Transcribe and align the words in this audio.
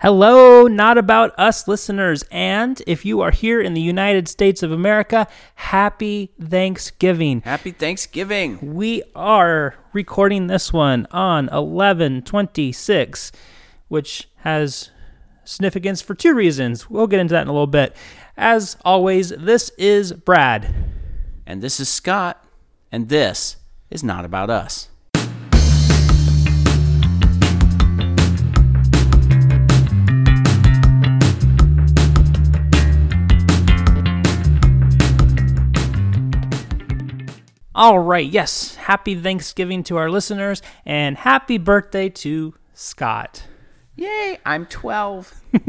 Hello, 0.00 0.68
not 0.68 0.96
about 0.96 1.36
us 1.36 1.66
listeners. 1.66 2.22
And 2.30 2.80
if 2.86 3.04
you 3.04 3.20
are 3.20 3.32
here 3.32 3.60
in 3.60 3.74
the 3.74 3.80
United 3.80 4.28
States 4.28 4.62
of 4.62 4.70
America, 4.70 5.26
happy 5.56 6.30
Thanksgiving. 6.40 7.40
Happy 7.40 7.72
Thanksgiving. 7.72 8.76
We 8.76 9.02
are 9.16 9.74
recording 9.92 10.46
this 10.46 10.72
one 10.72 11.08
on 11.10 11.46
1126, 11.46 13.32
which 13.88 14.28
has 14.36 14.90
significance 15.42 16.00
for 16.00 16.14
two 16.14 16.32
reasons. 16.32 16.88
We'll 16.88 17.08
get 17.08 17.18
into 17.18 17.32
that 17.32 17.42
in 17.42 17.48
a 17.48 17.52
little 17.52 17.66
bit. 17.66 17.96
As 18.36 18.76
always, 18.84 19.30
this 19.30 19.72
is 19.78 20.12
Brad. 20.12 20.72
And 21.44 21.60
this 21.60 21.80
is 21.80 21.88
Scott. 21.88 22.44
And 22.92 23.08
this 23.08 23.56
is 23.90 24.04
not 24.04 24.24
about 24.24 24.48
us. 24.48 24.90
All 37.78 38.00
right, 38.00 38.28
yes, 38.28 38.74
happy 38.74 39.14
Thanksgiving 39.14 39.84
to 39.84 39.98
our 39.98 40.10
listeners 40.10 40.62
and 40.84 41.16
happy 41.16 41.58
birthday 41.58 42.08
to 42.08 42.54
Scott. 42.74 43.44
Yay, 43.94 44.40
I'm 44.44 44.66
12. 44.66 45.40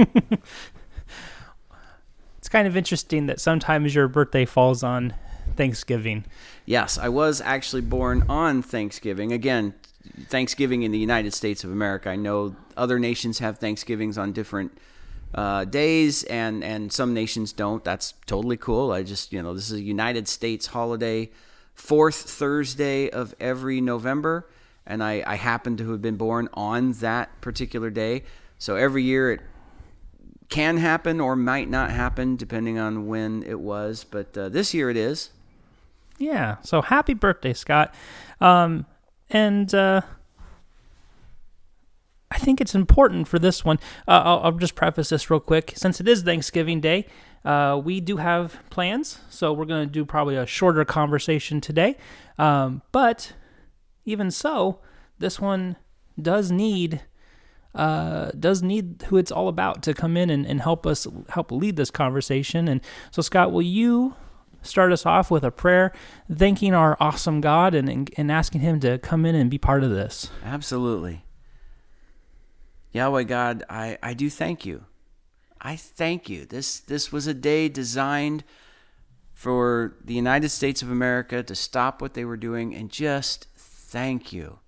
It's 2.39 2.49
kind 2.49 2.67
of 2.67 2.75
interesting 2.75 3.27
that 3.27 3.39
sometimes 3.39 3.93
your 3.93 4.07
birthday 4.07 4.45
falls 4.45 4.81
on 4.81 5.13
Thanksgiving. 5.55 6.25
Yes, 6.65 6.97
I 6.97 7.09
was 7.09 7.41
actually 7.41 7.83
born 7.83 8.23
on 8.27 8.63
Thanksgiving. 8.63 9.31
Again, 9.31 9.75
Thanksgiving 10.29 10.81
in 10.81 10.91
the 10.91 10.97
United 10.97 11.35
States 11.35 11.63
of 11.63 11.71
America. 11.71 12.09
I 12.09 12.15
know 12.15 12.55
other 12.75 12.97
nations 12.97 13.37
have 13.37 13.59
Thanksgivings 13.59 14.17
on 14.17 14.31
different 14.31 14.75
uh, 15.35 15.65
days, 15.65 16.23
and, 16.23 16.63
and 16.63 16.91
some 16.91 17.13
nations 17.13 17.53
don't. 17.53 17.83
That's 17.83 18.15
totally 18.25 18.57
cool. 18.57 18.94
I 18.94 19.03
just, 19.03 19.31
you 19.31 19.44
know, 19.44 19.53
this 19.53 19.69
is 19.69 19.77
a 19.77 19.83
United 19.83 20.27
States 20.27 20.66
holiday, 20.66 21.29
fourth 21.80 22.16
Thursday 22.16 23.09
of 23.09 23.33
every 23.39 23.80
November, 23.80 24.47
and 24.85 25.02
I, 25.02 25.23
I 25.25 25.35
happen 25.35 25.77
to 25.77 25.91
have 25.91 26.02
been 26.02 26.17
born 26.17 26.49
on 26.53 26.91
that 26.94 27.39
particular 27.41 27.89
day. 27.89 28.23
So 28.58 28.75
every 28.75 29.02
year 29.02 29.31
it 29.31 29.41
can 30.50 30.77
happen 30.77 31.22
or 31.22 31.35
might 31.35 31.69
not 31.69 31.91
happen 31.91 32.35
depending 32.35 32.77
on 32.77 33.07
when 33.07 33.44
it 33.44 33.59
was, 33.59 34.03
but 34.03 34.38
uh, 34.38 34.50
this 34.50 34.73
year 34.73 34.89
it 34.89 34.97
is. 34.97 35.30
Yeah, 36.17 36.57
so 36.61 36.81
happy 36.81 37.13
birthday, 37.13 37.53
Scott. 37.53 37.95
Um, 38.41 38.85
and 39.30 39.73
uh, 39.73 40.02
I 42.30 42.38
think 42.39 42.59
it's 42.59 42.75
important 42.75 43.27
for 43.30 43.39
this 43.39 43.63
one. 43.63 43.80
Uh, 44.05 44.22
I'll, 44.25 44.39
I'll 44.39 44.52
just 44.52 44.75
preface 44.75 45.09
this 45.09 45.31
real 45.31 45.39
quick. 45.39 45.73
Since 45.75 46.02
it 46.02 46.07
is 46.09 46.23
Thanksgiving 46.23 46.81
Day, 46.81 47.05
uh, 47.45 47.79
we 47.83 48.01
do 48.01 48.17
have 48.17 48.59
plans, 48.69 49.19
so 49.29 49.53
we're 49.53 49.65
going 49.65 49.87
to 49.87 49.91
do 49.91 50.05
probably 50.05 50.35
a 50.35 50.45
shorter 50.45 50.83
conversation 50.85 51.61
today. 51.61 51.95
Um, 52.37 52.81
but 52.91 53.33
even 54.05 54.31
so, 54.31 54.79
this 55.19 55.39
one 55.39 55.77
does 56.21 56.51
need 56.51 57.01
uh, 57.75 58.31
does 58.31 58.63
need 58.63 59.05
who 59.07 59.17
it's 59.17 59.31
all 59.31 59.47
about 59.47 59.83
to 59.83 59.93
come 59.93 60.17
in 60.17 60.29
and, 60.29 60.45
and 60.45 60.61
help 60.61 60.87
us 60.87 61.07
help 61.29 61.51
lead 61.51 61.75
this 61.75 61.91
conversation. 61.91 62.67
And 62.67 62.81
so, 63.11 63.21
Scott, 63.21 63.51
will 63.51 63.61
you 63.61 64.15
start 64.61 64.91
us 64.91 65.05
off 65.05 65.29
with 65.29 65.43
a 65.43 65.51
prayer, 65.51 65.93
thanking 66.33 66.73
our 66.73 66.97
awesome 66.99 67.41
God 67.41 67.73
and, 67.75 67.87
and, 67.87 68.11
and 68.17 68.31
asking 68.31 68.61
Him 68.61 68.79
to 68.81 68.97
come 68.97 69.25
in 69.25 69.35
and 69.35 69.49
be 69.49 69.57
part 69.57 69.83
of 69.83 69.91
this? 69.91 70.29
Absolutely. 70.43 71.23
Yahweh 72.91 73.23
God, 73.23 73.63
I, 73.69 73.97
I 74.01 74.13
do 74.13 74.29
thank 74.29 74.65
you. 74.65 74.85
I 75.61 75.75
thank 75.75 76.29
you. 76.29 76.45
This 76.45 76.79
this 76.79 77.11
was 77.11 77.27
a 77.27 77.33
day 77.33 77.67
designed 77.69 78.43
for 79.33 79.95
the 80.03 80.13
United 80.13 80.49
States 80.49 80.81
of 80.81 80.91
America 80.91 81.41
to 81.43 81.55
stop 81.55 82.01
what 82.01 82.13
they 82.13 82.25
were 82.25 82.38
doing 82.38 82.75
and 82.75 82.89
just 82.89 83.47
thank 83.56 84.34
you. 84.34 84.59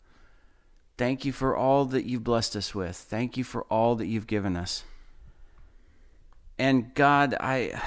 Thank 0.97 1.25
you 1.25 1.31
for 1.31 1.55
all 1.55 1.85
that 1.85 2.05
you've 2.05 2.23
blessed 2.23 2.55
us 2.55 2.75
with. 2.75 2.95
Thank 2.95 3.35
you 3.37 3.43
for 3.43 3.63
all 3.63 3.95
that 3.95 4.05
you've 4.05 4.27
given 4.27 4.55
us. 4.55 4.83
And 6.59 6.93
God, 6.93 7.35
I 7.39 7.81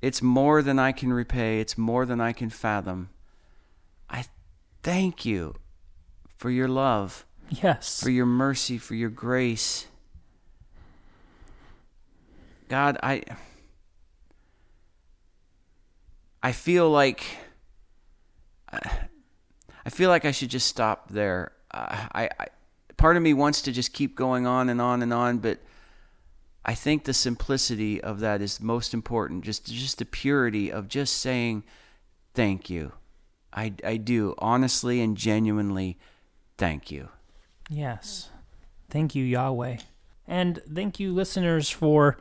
it's 0.00 0.20
more 0.20 0.62
than 0.62 0.78
I 0.78 0.92
can 0.92 1.12
repay. 1.12 1.60
It's 1.60 1.78
more 1.78 2.04
than 2.04 2.20
I 2.20 2.32
can 2.32 2.50
fathom. 2.50 3.10
I 4.10 4.24
thank 4.82 5.24
you 5.24 5.54
for 6.36 6.50
your 6.50 6.68
love 6.68 7.24
Yes. 7.48 8.02
for 8.02 8.10
your 8.10 8.26
mercy, 8.26 8.78
for 8.78 8.94
your 8.94 9.10
grace. 9.10 9.86
God, 12.72 12.96
I 13.02 13.22
I 16.42 16.52
feel 16.52 16.88
like 16.88 17.22
I 18.72 19.90
feel 19.90 20.08
like 20.08 20.24
I 20.24 20.30
should 20.30 20.48
just 20.48 20.68
stop 20.68 21.10
there. 21.10 21.52
I, 21.70 22.30
I 22.38 22.46
part 22.96 23.18
of 23.18 23.22
me 23.22 23.34
wants 23.34 23.60
to 23.60 23.72
just 23.72 23.92
keep 23.92 24.16
going 24.16 24.46
on 24.46 24.70
and 24.70 24.80
on 24.80 25.02
and 25.02 25.12
on, 25.12 25.36
but 25.36 25.58
I 26.64 26.72
think 26.72 27.04
the 27.04 27.12
simplicity 27.12 28.00
of 28.00 28.20
that 28.20 28.40
is 28.40 28.58
most 28.58 28.94
important. 28.94 29.44
Just 29.44 29.66
just 29.66 29.98
the 29.98 30.06
purity 30.06 30.72
of 30.72 30.88
just 30.88 31.18
saying 31.18 31.64
thank 32.32 32.70
you. 32.70 32.92
I 33.52 33.74
I 33.84 33.98
do 33.98 34.34
honestly 34.38 35.02
and 35.02 35.14
genuinely 35.14 35.98
thank 36.56 36.90
you. 36.90 37.10
Yes. 37.68 38.30
Thank 38.88 39.14
you, 39.14 39.24
Yahweh. 39.24 39.76
And 40.26 40.62
thank 40.74 40.98
you, 40.98 41.12
listeners, 41.12 41.68
for 41.68 42.16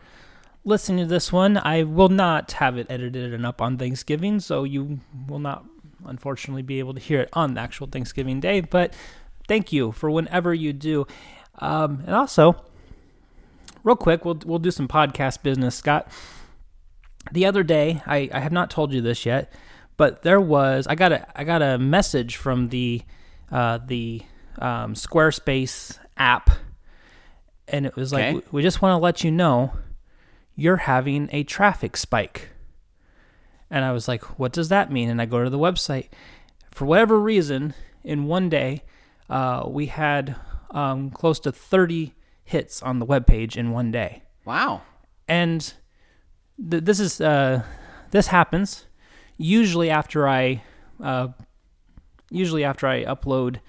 listening 0.64 1.00
to 1.00 1.10
this 1.10 1.32
one. 1.32 1.58
I 1.58 1.84
will 1.84 2.10
not 2.10 2.52
have 2.54 2.78
it 2.78 2.88
edited 2.90 3.34
and 3.34 3.46
up 3.46 3.62
on 3.62 3.78
Thanksgiving, 3.78 4.40
so 4.40 4.64
you 4.64 5.00
will 5.28 5.40
not, 5.40 5.66
unfortunately, 6.06 6.62
be 6.62 6.80
able 6.80 6.94
to 6.94 7.00
hear 7.00 7.22
it 7.22 7.30
on 7.34 7.54
the 7.56 7.62
actual 7.62 7.88
Thanksgiving 7.88 8.40
day. 8.40 8.62
But 8.62 8.94
thank 9.48 9.72
you 9.74 9.92
for 9.92 10.10
whenever 10.12 10.54
you 10.54 10.74
do. 10.74 11.08
Um, 11.60 12.04
and 12.06 12.16
also, 12.16 12.64
real 13.84 13.96
quick, 13.96 14.24
we'll, 14.26 14.40
we'll 14.46 14.60
do 14.60 14.72
some 14.72 14.88
podcast 14.88 15.44
business, 15.44 15.76
Scott. 15.76 16.08
The 17.32 17.46
other 17.46 17.64
day, 17.64 18.02
I, 18.06 18.30
I 18.34 18.40
have 18.40 18.52
not 18.52 18.70
told 18.72 18.94
you 18.94 19.02
this 19.02 19.26
yet, 19.26 19.54
but 19.98 20.24
there 20.24 20.42
was 20.42 20.88
I 20.88 20.96
got 20.96 21.12
a 21.12 21.40
I 21.40 21.44
got 21.44 21.62
a 21.62 21.78
message 21.78 22.36
from 22.36 22.70
the 22.70 23.04
uh, 23.52 23.78
the 23.86 24.24
um, 24.58 24.96
Squarespace 24.96 26.00
app, 26.18 26.50
and 27.68 27.86
it 27.86 27.96
was 27.96 28.12
like, 28.12 28.24
Okay. 28.24 28.34
"We- 28.34 28.42
we 28.52 28.62
just 28.64 28.82
want 28.82 28.94
to 28.94 28.98
let 29.04 29.24
you 29.24 29.30
know 29.30 29.72
you're 30.56 30.78
having 30.78 31.30
a 31.32 31.44
traffic 31.44 31.96
spike. 31.98 32.50
And 33.70 33.86
I 33.86 33.92
was 33.92 34.08
like, 34.08 34.24
what 34.40 34.52
does 34.52 34.70
that 34.70 34.92
mean? 34.92 35.10
And 35.10 35.22
I 35.22 35.26
go 35.26 35.44
to 35.44 35.50
the 35.50 35.58
website. 35.60 36.10
For 36.72 36.86
whatever 36.86 37.20
reason, 37.20 37.74
in 38.04 38.26
one 38.26 38.50
day, 38.50 38.84
uh, 39.30 39.64
we 39.68 39.86
had 39.88 40.36
um, 40.72 41.10
close 41.12 41.40
to 41.42 41.52
30 41.52 42.14
hits 42.44 42.82
on 42.82 43.00
the 43.00 43.06
webpage 43.06 43.56
in 43.56 43.72
one 43.72 43.92
day 43.92 44.24
Wow. 44.44 44.82
and 45.28 45.74
th- 46.70 46.84
this 46.84 47.00
is 47.00 47.22
uh, 47.22 47.64
this 48.10 48.28
happens 48.28 48.88
usually 49.38 49.90
after 49.90 50.28
I 50.28 50.62
uh, 51.02 51.30
usually 52.30 52.66
after 52.66 52.88
I 52.88 53.06
upload 53.06 53.60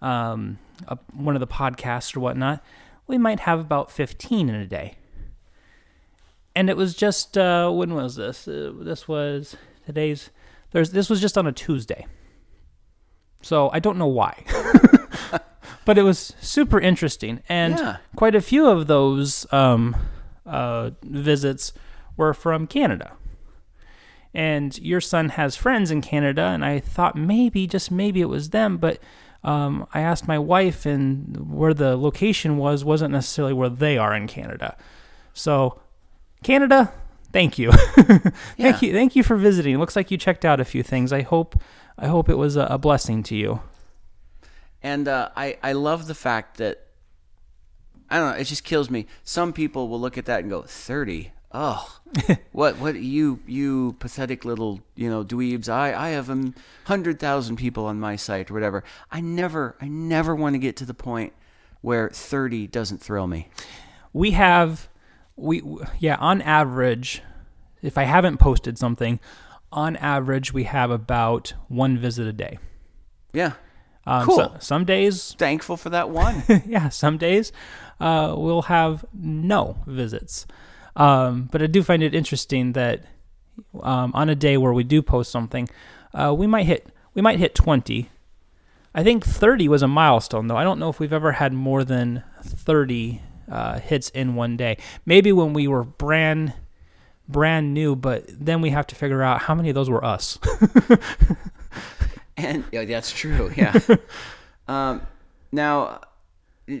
um, 0.00 0.58
a, 0.86 0.98
one 1.12 1.34
of 1.34 1.40
the 1.40 1.48
podcasts 1.48 2.16
or 2.16 2.20
whatnot. 2.20 2.62
We 3.08 3.18
might 3.18 3.40
have 3.40 3.58
about 3.58 3.90
fifteen 3.90 4.48
in 4.48 4.54
a 4.54 4.66
day, 4.66 4.94
and 6.54 6.68
it 6.70 6.76
was 6.76 6.94
just 6.94 7.36
uh, 7.38 7.70
when 7.70 7.94
was 7.94 8.16
this? 8.16 8.46
Uh, 8.48 8.72
this 8.80 9.06
was 9.08 9.56
today's. 9.86 10.30
There's 10.72 10.90
this 10.90 11.08
was 11.08 11.20
just 11.20 11.38
on 11.38 11.46
a 11.46 11.52
Tuesday, 11.52 12.06
so 13.42 13.70
I 13.72 13.78
don't 13.78 13.98
know 13.98 14.06
why. 14.08 14.44
But 15.84 15.96
it 15.96 16.02
was 16.02 16.34
super 16.38 16.78
interesting, 16.78 17.40
and 17.48 17.78
Yeah. 17.78 17.96
quite 18.14 18.34
a 18.34 18.42
few 18.42 18.66
of 18.68 18.88
those 18.88 19.50
um, 19.50 19.96
uh, 20.44 20.90
visits 21.02 21.72
were 22.14 22.34
from 22.34 22.66
Canada. 22.66 23.12
And 24.34 24.78
your 24.80 25.00
son 25.00 25.30
has 25.30 25.56
friends 25.56 25.90
in 25.90 26.02
Canada, 26.02 26.42
and 26.42 26.62
I 26.62 26.78
thought 26.78 27.16
maybe, 27.16 27.66
just 27.66 27.90
maybe, 27.90 28.20
it 28.20 28.28
was 28.28 28.50
them. 28.50 28.76
But 28.76 28.98
um, 29.42 29.86
I 29.94 30.00
asked 30.00 30.28
my 30.28 30.38
wife, 30.38 30.84
and 30.84 31.50
where 31.50 31.72
the 31.72 31.96
location 31.96 32.58
was 32.58 32.84
wasn't 32.84 33.12
necessarily 33.12 33.54
where 33.54 33.70
they 33.70 33.96
are 33.96 34.14
in 34.14 34.26
Canada. 34.26 34.76
So, 35.32 35.80
Canada, 36.42 36.92
thank 37.32 37.58
you, 37.58 37.70
Yeah. 37.96 38.30
thank 38.56 38.82
you, 38.82 38.92
thank 38.92 39.16
you 39.16 39.22
for 39.22 39.36
visiting. 39.36 39.74
It 39.74 39.78
looks 39.78 39.96
like 39.96 40.10
you 40.10 40.16
checked 40.18 40.44
out 40.44 40.60
a 40.60 40.64
few 40.64 40.82
things. 40.82 41.12
I 41.12 41.22
hope, 41.22 41.60
I 41.98 42.06
hope 42.06 42.28
it 42.28 42.36
was 42.36 42.56
a, 42.56 42.62
a 42.70 42.78
blessing 42.78 43.22
to 43.24 43.36
you. 43.36 43.60
And 44.82 45.08
uh, 45.08 45.30
I, 45.36 45.58
I 45.62 45.72
love 45.72 46.06
the 46.06 46.14
fact 46.14 46.58
that, 46.58 46.86
I 48.08 48.18
don't 48.18 48.30
know, 48.32 48.36
it 48.38 48.44
just 48.44 48.64
kills 48.64 48.88
me. 48.88 49.06
Some 49.24 49.52
people 49.52 49.88
will 49.88 50.00
look 50.00 50.16
at 50.16 50.26
that 50.26 50.40
and 50.40 50.50
go, 50.50 50.62
30? 50.62 51.32
Oh, 51.50 51.98
what, 52.52 52.78
what, 52.78 52.94
you, 52.96 53.40
you 53.46 53.96
pathetic 53.98 54.44
little, 54.44 54.80
you 54.94 55.10
know, 55.10 55.24
dweebs. 55.24 55.68
I, 55.68 55.94
I 55.94 56.08
have 56.10 56.28
a 56.30 56.34
100,000 56.34 57.56
people 57.56 57.86
on 57.86 57.98
my 57.98 58.16
site 58.16 58.50
or 58.50 58.54
whatever. 58.54 58.84
I 59.10 59.20
never, 59.20 59.74
I 59.80 59.88
never 59.88 60.34
want 60.36 60.54
to 60.54 60.58
get 60.58 60.76
to 60.76 60.84
the 60.84 60.94
point 60.94 61.32
where 61.80 62.08
30 62.10 62.66
doesn't 62.68 62.98
thrill 63.02 63.26
me. 63.26 63.48
We 64.12 64.32
have, 64.32 64.88
we 65.38 65.62
yeah, 65.98 66.16
on 66.16 66.42
average, 66.42 67.22
if 67.82 67.96
I 67.96 68.02
haven't 68.04 68.38
posted 68.38 68.76
something, 68.78 69.20
on 69.72 69.96
average 69.96 70.52
we 70.52 70.64
have 70.64 70.90
about 70.90 71.54
one 71.68 71.96
visit 71.98 72.26
a 72.26 72.32
day. 72.32 72.58
Yeah. 73.32 73.52
Um, 74.06 74.24
Cool. 74.26 74.36
so- 74.36 74.56
some 74.60 74.84
days, 74.84 75.34
Thankful 75.38 75.76
for 75.76 75.90
that 75.90 76.10
one. 76.10 76.42
yeah, 76.66 76.88
some 76.88 77.18
days 77.18 77.52
uh, 78.00 78.34
we'll 78.36 78.62
have 78.62 79.04
no 79.12 79.76
visits. 79.86 80.46
Um, 80.96 81.48
but 81.52 81.62
I 81.62 81.66
do 81.66 81.82
find 81.82 82.02
it 82.02 82.14
interesting 82.14 82.72
that 82.72 83.04
um, 83.80 84.12
on 84.14 84.28
a 84.28 84.34
day 84.34 84.56
where 84.56 84.72
we 84.72 84.82
do 84.84 85.02
post 85.02 85.30
something, 85.30 85.68
uh, 86.14 86.34
we 86.36 86.46
might 86.46 86.66
hit 86.66 86.88
we 87.14 87.22
might 87.22 87.38
hit 87.38 87.54
twenty. 87.54 88.10
I 88.94 89.04
think 89.04 89.24
thirty 89.24 89.68
was 89.68 89.82
a 89.82 89.88
milestone, 89.88 90.46
though. 90.48 90.56
I 90.56 90.64
don't 90.64 90.78
know 90.78 90.88
if 90.88 90.98
we've 90.98 91.12
ever 91.12 91.32
had 91.32 91.52
more 91.52 91.84
than 91.84 92.24
thirty 92.42 93.20
uh, 93.50 93.80
hits 93.80 94.08
in 94.10 94.34
one 94.34 94.56
day. 94.56 94.76
Maybe 95.06 95.32
when 95.32 95.52
we 95.52 95.68
were 95.68 95.84
brand 95.84 96.54
brand 97.28 97.74
new, 97.74 97.94
but 97.94 98.24
then 98.28 98.60
we 98.60 98.70
have 98.70 98.86
to 98.86 98.94
figure 98.94 99.22
out 99.22 99.42
how 99.42 99.54
many 99.54 99.68
of 99.68 99.74
those 99.74 99.90
were 99.90 100.04
us. 100.04 100.38
and 102.36 102.64
yeah, 102.72 102.84
that's 102.84 103.12
true. 103.12 103.52
Yeah. 103.54 103.78
um, 104.68 105.02
now, 105.52 106.00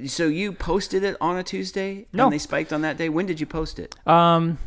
so 0.06 0.26
you 0.26 0.52
posted 0.52 1.04
it 1.04 1.16
on 1.20 1.36
a 1.36 1.42
Tuesday? 1.42 2.06
No. 2.12 2.24
And 2.24 2.32
they 2.32 2.38
spiked 2.38 2.72
on 2.72 2.80
that 2.82 2.96
day? 2.96 3.08
When 3.08 3.26
did 3.26 3.40
you 3.40 3.46
post 3.46 3.78
it? 3.78 3.94
Um, 4.06 4.58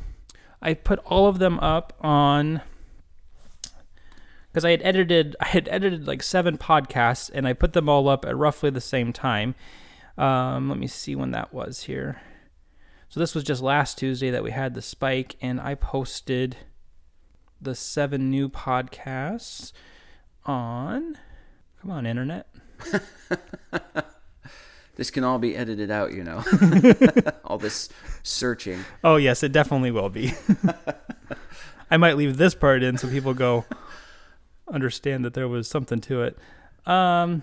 I 0.61 0.75
put 0.75 0.99
all 0.99 1.27
of 1.27 1.39
them 1.39 1.59
up 1.59 1.93
on 2.01 2.61
because 4.51 4.65
I 4.65 4.71
had 4.71 4.81
edited 4.83 5.35
I 5.39 5.47
had 5.47 5.67
edited 5.69 6.07
like 6.07 6.21
seven 6.21 6.57
podcasts 6.57 7.31
and 7.33 7.47
I 7.47 7.53
put 7.53 7.73
them 7.73 7.87
all 7.87 8.07
up 8.09 8.25
at 8.25 8.35
roughly 8.35 8.69
the 8.69 8.81
same 8.81 9.13
time. 9.13 9.55
Um, 10.21 10.69
let 10.69 10.77
me 10.77 10.87
see 10.87 11.15
when 11.15 11.31
that 11.31 11.53
was 11.53 11.83
here. 11.83 12.21
So 13.09 13.19
this 13.19 13.35
was 13.35 13.43
just 13.43 13.61
last 13.61 13.97
Tuesday 13.97 14.29
that 14.29 14.43
we 14.43 14.51
had 14.51 14.73
the 14.73 14.81
spike, 14.81 15.35
and 15.41 15.59
I 15.59 15.75
posted 15.75 16.57
the 17.59 17.75
seven 17.75 18.29
new 18.29 18.47
podcasts 18.47 19.73
on. 20.45 21.17
Come 21.81 21.91
on, 21.91 22.05
internet. 22.05 22.47
This 24.95 25.09
can 25.09 25.23
all 25.23 25.39
be 25.39 25.55
edited 25.55 25.89
out, 25.89 26.13
you 26.13 26.23
know. 26.23 26.43
all 27.45 27.57
this 27.57 27.89
searching. 28.21 28.85
Oh 29.03 29.15
yes, 29.15 29.41
it 29.41 29.51
definitely 29.51 29.89
will 29.89 30.09
be. 30.09 30.33
I 31.91 31.97
might 31.97 32.17
leave 32.17 32.37
this 32.37 32.53
part 32.53 32.83
in 32.83 32.99
so 32.99 33.09
people 33.09 33.33
go 33.33 33.65
understand 34.71 35.25
that 35.25 35.33
there 35.33 35.47
was 35.47 35.67
something 35.67 35.99
to 36.01 36.21
it. 36.21 36.37
Um, 36.85 37.41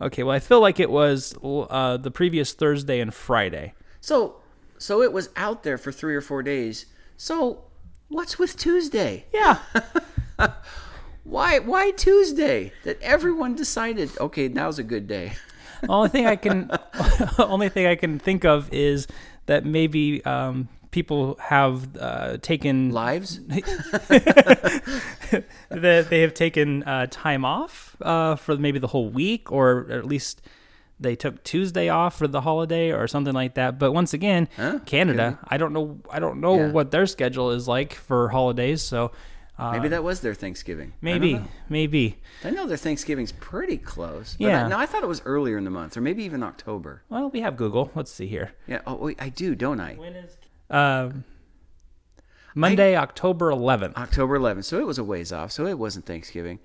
okay, 0.00 0.22
well 0.22 0.34
I 0.34 0.40
feel 0.40 0.60
like 0.60 0.80
it 0.80 0.90
was 0.90 1.34
uh, 1.42 1.96
the 1.96 2.10
previous 2.10 2.52
Thursday 2.52 3.00
and 3.00 3.12
Friday. 3.12 3.74
So, 4.00 4.36
so 4.78 5.02
it 5.02 5.12
was 5.12 5.30
out 5.36 5.62
there 5.62 5.78
for 5.78 5.92
three 5.92 6.14
or 6.14 6.20
four 6.20 6.42
days. 6.42 6.86
So, 7.16 7.64
what's 8.08 8.38
with 8.38 8.56
Tuesday? 8.56 9.24
Yeah, 9.32 9.58
Why, 11.26 11.58
why 11.58 11.90
Tuesday? 11.90 12.72
That 12.84 13.02
everyone 13.02 13.56
decided, 13.56 14.10
okay, 14.18 14.46
now's 14.46 14.78
a 14.78 14.84
good 14.84 15.08
day. 15.08 15.32
only 15.88 16.08
thing 16.08 16.26
I 16.26 16.36
can 16.36 16.70
only 17.38 17.68
thing 17.68 17.86
I 17.86 17.96
can 17.96 18.18
think 18.18 18.44
of 18.44 18.72
is 18.72 19.08
that 19.46 19.64
maybe 19.64 20.24
um, 20.24 20.68
people 20.92 21.36
have 21.40 21.96
uh, 21.96 22.36
taken 22.38 22.90
Lives? 22.90 23.40
That 25.70 26.10
they 26.10 26.20
have 26.20 26.34
taken 26.34 26.82
uh, 26.84 27.06
time 27.10 27.44
off 27.44 27.96
uh, 28.00 28.36
for 28.36 28.56
maybe 28.56 28.78
the 28.78 28.86
whole 28.88 29.08
week, 29.10 29.50
or 29.52 29.86
at 29.90 30.04
least 30.04 30.42
they 30.98 31.14
took 31.16 31.42
Tuesday 31.44 31.88
off 31.88 32.16
for 32.16 32.26
the 32.26 32.40
holiday 32.40 32.90
or 32.92 33.06
something 33.06 33.34
like 33.34 33.54
that. 33.54 33.78
But 33.78 33.92
once 33.92 34.14
again, 34.14 34.48
Huh? 34.56 34.78
Canada, 34.86 35.38
I 35.46 35.56
don't 35.58 35.72
know, 35.72 35.98
I 36.10 36.18
don't 36.20 36.40
know 36.40 36.56
Yeah. 36.56 36.70
what 36.70 36.90
their 36.90 37.06
schedule 37.06 37.50
is 37.50 37.68
like 37.68 37.92
for 37.94 38.28
holidays. 38.30 38.80
So 38.82 39.12
uh, 39.58 39.72
Maybe 39.72 39.88
that 39.88 40.04
was 40.04 40.20
their 40.20 40.34
Thanksgiving. 40.34 40.92
Maybe, 41.00 41.34
know. 41.34 41.48
maybe. 41.68 42.18
I 42.44 42.50
know 42.50 42.66
their 42.66 42.76
Thanksgiving's 42.76 43.32
pretty 43.32 43.76
close. 43.78 44.36
But 44.38 44.46
Yeah. 44.46 44.64
I, 44.66 44.68
no, 44.68 44.78
I 44.78 44.86
thought 44.86 45.02
it 45.02 45.08
was 45.08 45.20
earlier 45.26 45.58
in 45.58 45.64
the 45.64 45.70
month, 45.70 45.96
or 45.96 46.00
maybe 46.00 46.24
even 46.24 46.42
October. 46.42 47.02
Well, 47.08 47.28
we 47.30 47.40
have 47.40 47.56
Google. 47.56 47.90
Let's 47.94 48.10
see 48.12 48.26
here. 48.26 48.52
Yeah. 48.66 48.80
Oh, 48.86 48.94
wait, 48.96 49.16
I 49.20 49.28
do, 49.30 49.54
don't 49.54 49.80
I? 49.80 49.94
When 49.94 50.14
is 50.14 50.36
um, 50.70 51.24
Monday, 52.56 52.96
October 52.96 53.50
11th? 53.52 53.96
October 53.96 54.38
11th. 54.38 54.64
So 54.64 54.78
it 54.80 54.86
was 54.86 54.98
a 54.98 55.04
ways 55.04 55.32
off. 55.32 55.52
So 55.52 55.66
it 55.66 55.78
wasn't 55.78 56.06
Thanksgiving. 56.06 56.58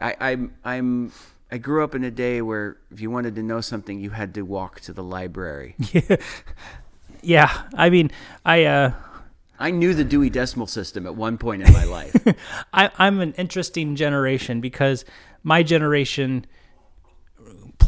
I, 0.00 0.14
I'm, 0.20 0.54
I'm, 0.64 1.12
I 1.50 1.58
grew 1.58 1.82
up 1.82 1.94
in 1.94 2.04
a 2.04 2.10
day 2.10 2.40
where 2.40 2.78
if 2.90 3.00
you 3.00 3.10
wanted 3.10 3.34
to 3.34 3.42
know 3.42 3.60
something, 3.60 4.00
you 4.00 4.10
had 4.10 4.34
to 4.34 4.42
walk 4.42 4.80
to 4.82 4.92
the 4.92 5.02
library. 5.02 5.74
yeah, 7.22 7.64
I 7.74 7.90
mean, 7.90 8.10
I 8.44 8.64
uh, 8.64 8.92
I 9.58 9.70
knew 9.70 9.94
the 9.94 10.04
Dewey 10.04 10.30
Decimal 10.30 10.66
System 10.66 11.06
at 11.06 11.14
one 11.14 11.38
point 11.38 11.62
in 11.62 11.72
my 11.72 11.84
life. 11.84 12.16
I, 12.72 12.90
I'm 12.98 13.20
an 13.20 13.32
interesting 13.34 13.94
generation 13.96 14.60
because 14.60 15.04
my 15.42 15.62
generation 15.62 16.46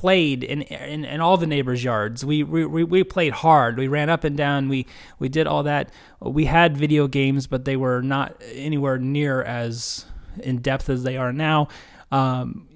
played 0.04 0.44
in, 0.44 0.60
in, 0.60 1.02
in 1.02 1.20
all 1.22 1.38
the 1.38 1.46
neighbors' 1.46 1.82
yards. 1.82 2.26
We, 2.26 2.42
we 2.42 2.66
we 2.66 2.84
we 2.84 3.02
played 3.04 3.32
hard. 3.32 3.78
We 3.78 3.88
ran 3.88 4.10
up 4.10 4.22
and 4.22 4.36
down. 4.36 4.68
We 4.68 4.84
we 5.18 5.30
did 5.30 5.46
all 5.46 5.62
that. 5.62 5.88
We 6.20 6.44
had 6.44 6.76
video 6.76 7.08
games, 7.08 7.46
but 7.46 7.64
they 7.64 7.74
were 7.74 8.02
not 8.02 8.36
anywhere 8.52 8.98
near 8.98 9.42
as 9.42 10.04
in 10.42 10.58
depth 10.58 10.90
as 10.90 11.04
they 11.04 11.16
are 11.16 11.32
now. 11.32 11.68
Um, 12.12 12.68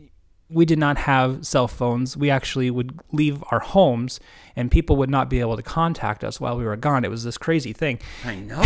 we 0.49 0.65
did 0.65 0.79
not 0.79 0.97
have 0.97 1.45
cell 1.47 1.69
phones. 1.69 2.17
We 2.17 2.31
actually 2.31 2.71
would 2.71 2.99
leave 3.13 3.45
our 3.51 3.61
homes, 3.61 4.21
and 4.57 4.71
people 4.71 4.97
would 4.97 5.11
not 5.11 5.29
be 5.29 5.41
able 5.41 5.59
to 5.59 5.63
contact 5.63 6.25
us 6.25 6.41
while 6.41 6.57
we 6.57 6.65
were 6.65 6.77
gone. 6.77 7.05
It 7.05 7.11
was 7.11 7.25
this 7.25 7.37
crazy 7.37 7.75
thing. 7.75 7.99
I 8.25 8.37
know. 8.37 8.63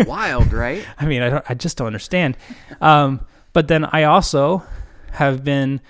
Wild, 0.04 0.52
right? 0.52 0.84
I 0.98 1.06
mean, 1.06 1.22
I 1.22 1.30
don't, 1.30 1.44
I 1.48 1.54
just 1.54 1.76
don't 1.76 1.86
understand. 1.86 2.36
Um, 2.80 3.24
but 3.52 3.68
then 3.68 3.84
I 3.84 4.02
also 4.02 4.64
have 5.12 5.44
been 5.44 5.80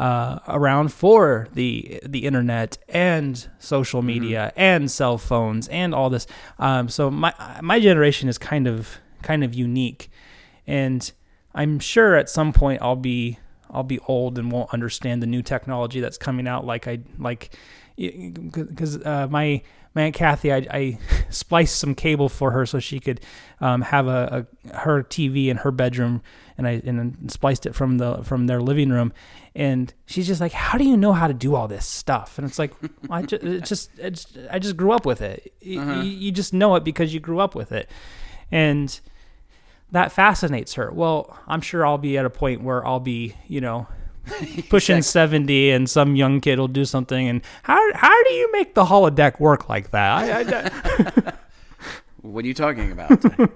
uh, 0.00 0.38
around 0.48 0.90
for 0.90 1.46
the 1.52 2.00
the 2.06 2.24
internet 2.24 2.78
and 2.88 3.48
social 3.58 4.00
media 4.00 4.50
and 4.56 4.90
cell 4.90 5.18
phones 5.18 5.68
and 5.68 5.94
all 5.94 6.08
this. 6.08 6.26
Um, 6.58 6.88
so 6.88 7.10
my 7.10 7.34
my 7.60 7.78
generation 7.78 8.26
is 8.26 8.38
kind 8.38 8.66
of 8.66 8.96
kind 9.22 9.44
of 9.44 9.52
unique, 9.52 10.10
and 10.66 11.12
I'm 11.54 11.78
sure 11.78 12.16
at 12.16 12.30
some 12.30 12.54
point 12.54 12.80
I'll 12.80 12.96
be 12.96 13.38
I'll 13.70 13.82
be 13.82 13.98
old 14.08 14.38
and 14.38 14.50
won't 14.50 14.72
understand 14.72 15.22
the 15.22 15.26
new 15.26 15.42
technology 15.42 16.00
that's 16.00 16.16
coming 16.16 16.48
out 16.48 16.64
like 16.64 16.88
I 16.88 17.00
like 17.18 17.54
because 17.98 19.04
uh, 19.04 19.28
my 19.28 19.60
my 19.94 20.02
aunt 20.02 20.14
Kathy, 20.14 20.52
I, 20.52 20.66
I 20.70 20.98
spliced 21.30 21.76
some 21.78 21.94
cable 21.94 22.28
for 22.28 22.52
her 22.52 22.66
so 22.66 22.78
she 22.78 23.00
could 23.00 23.20
um, 23.60 23.82
have 23.82 24.06
a, 24.06 24.46
a 24.72 24.76
her 24.76 25.02
TV 25.02 25.48
in 25.48 25.58
her 25.58 25.70
bedroom, 25.70 26.22
and 26.56 26.66
I 26.66 26.80
and 26.84 27.30
spliced 27.30 27.66
it 27.66 27.74
from 27.74 27.98
the 27.98 28.22
from 28.22 28.46
their 28.46 28.60
living 28.60 28.90
room, 28.90 29.12
and 29.54 29.92
she's 30.06 30.26
just 30.26 30.40
like, 30.40 30.52
"How 30.52 30.78
do 30.78 30.84
you 30.84 30.96
know 30.96 31.12
how 31.12 31.26
to 31.26 31.34
do 31.34 31.54
all 31.54 31.68
this 31.68 31.86
stuff?" 31.86 32.38
And 32.38 32.46
it's 32.46 32.58
like, 32.58 32.72
I 33.10 33.22
just, 33.26 33.42
it 33.42 33.64
just 33.64 33.90
it's, 33.98 34.26
I 34.50 34.58
just 34.58 34.76
grew 34.76 34.92
up 34.92 35.04
with 35.06 35.20
it. 35.20 35.52
Y- 35.64 36.02
you 36.02 36.30
just 36.32 36.52
know 36.54 36.76
it 36.76 36.84
because 36.84 37.12
you 37.12 37.20
grew 37.20 37.40
up 37.40 37.54
with 37.54 37.72
it, 37.72 37.90
and 38.50 39.00
that 39.90 40.12
fascinates 40.12 40.74
her. 40.74 40.90
Well, 40.92 41.36
I'm 41.48 41.60
sure 41.60 41.84
I'll 41.84 41.98
be 41.98 42.16
at 42.16 42.24
a 42.24 42.30
point 42.30 42.62
where 42.62 42.86
I'll 42.86 43.00
be, 43.00 43.34
you 43.48 43.60
know, 43.60 43.88
pushing 44.68 45.02
70 45.02 45.70
and 45.70 45.88
some 45.88 46.16
young 46.16 46.40
kid 46.40 46.58
will 46.58 46.68
do 46.68 46.84
something 46.84 47.28
and 47.28 47.42
how 47.62 47.78
how 47.94 48.24
do 48.24 48.32
you 48.32 48.50
make 48.52 48.74
the 48.74 48.84
holodeck 48.84 49.40
work 49.40 49.68
like 49.68 49.90
that? 49.90 50.46
I, 50.48 51.28
I, 51.28 51.32
What 52.22 52.44
are 52.44 52.48
you 52.48 52.54
talking 52.54 52.92
about? 52.92 53.10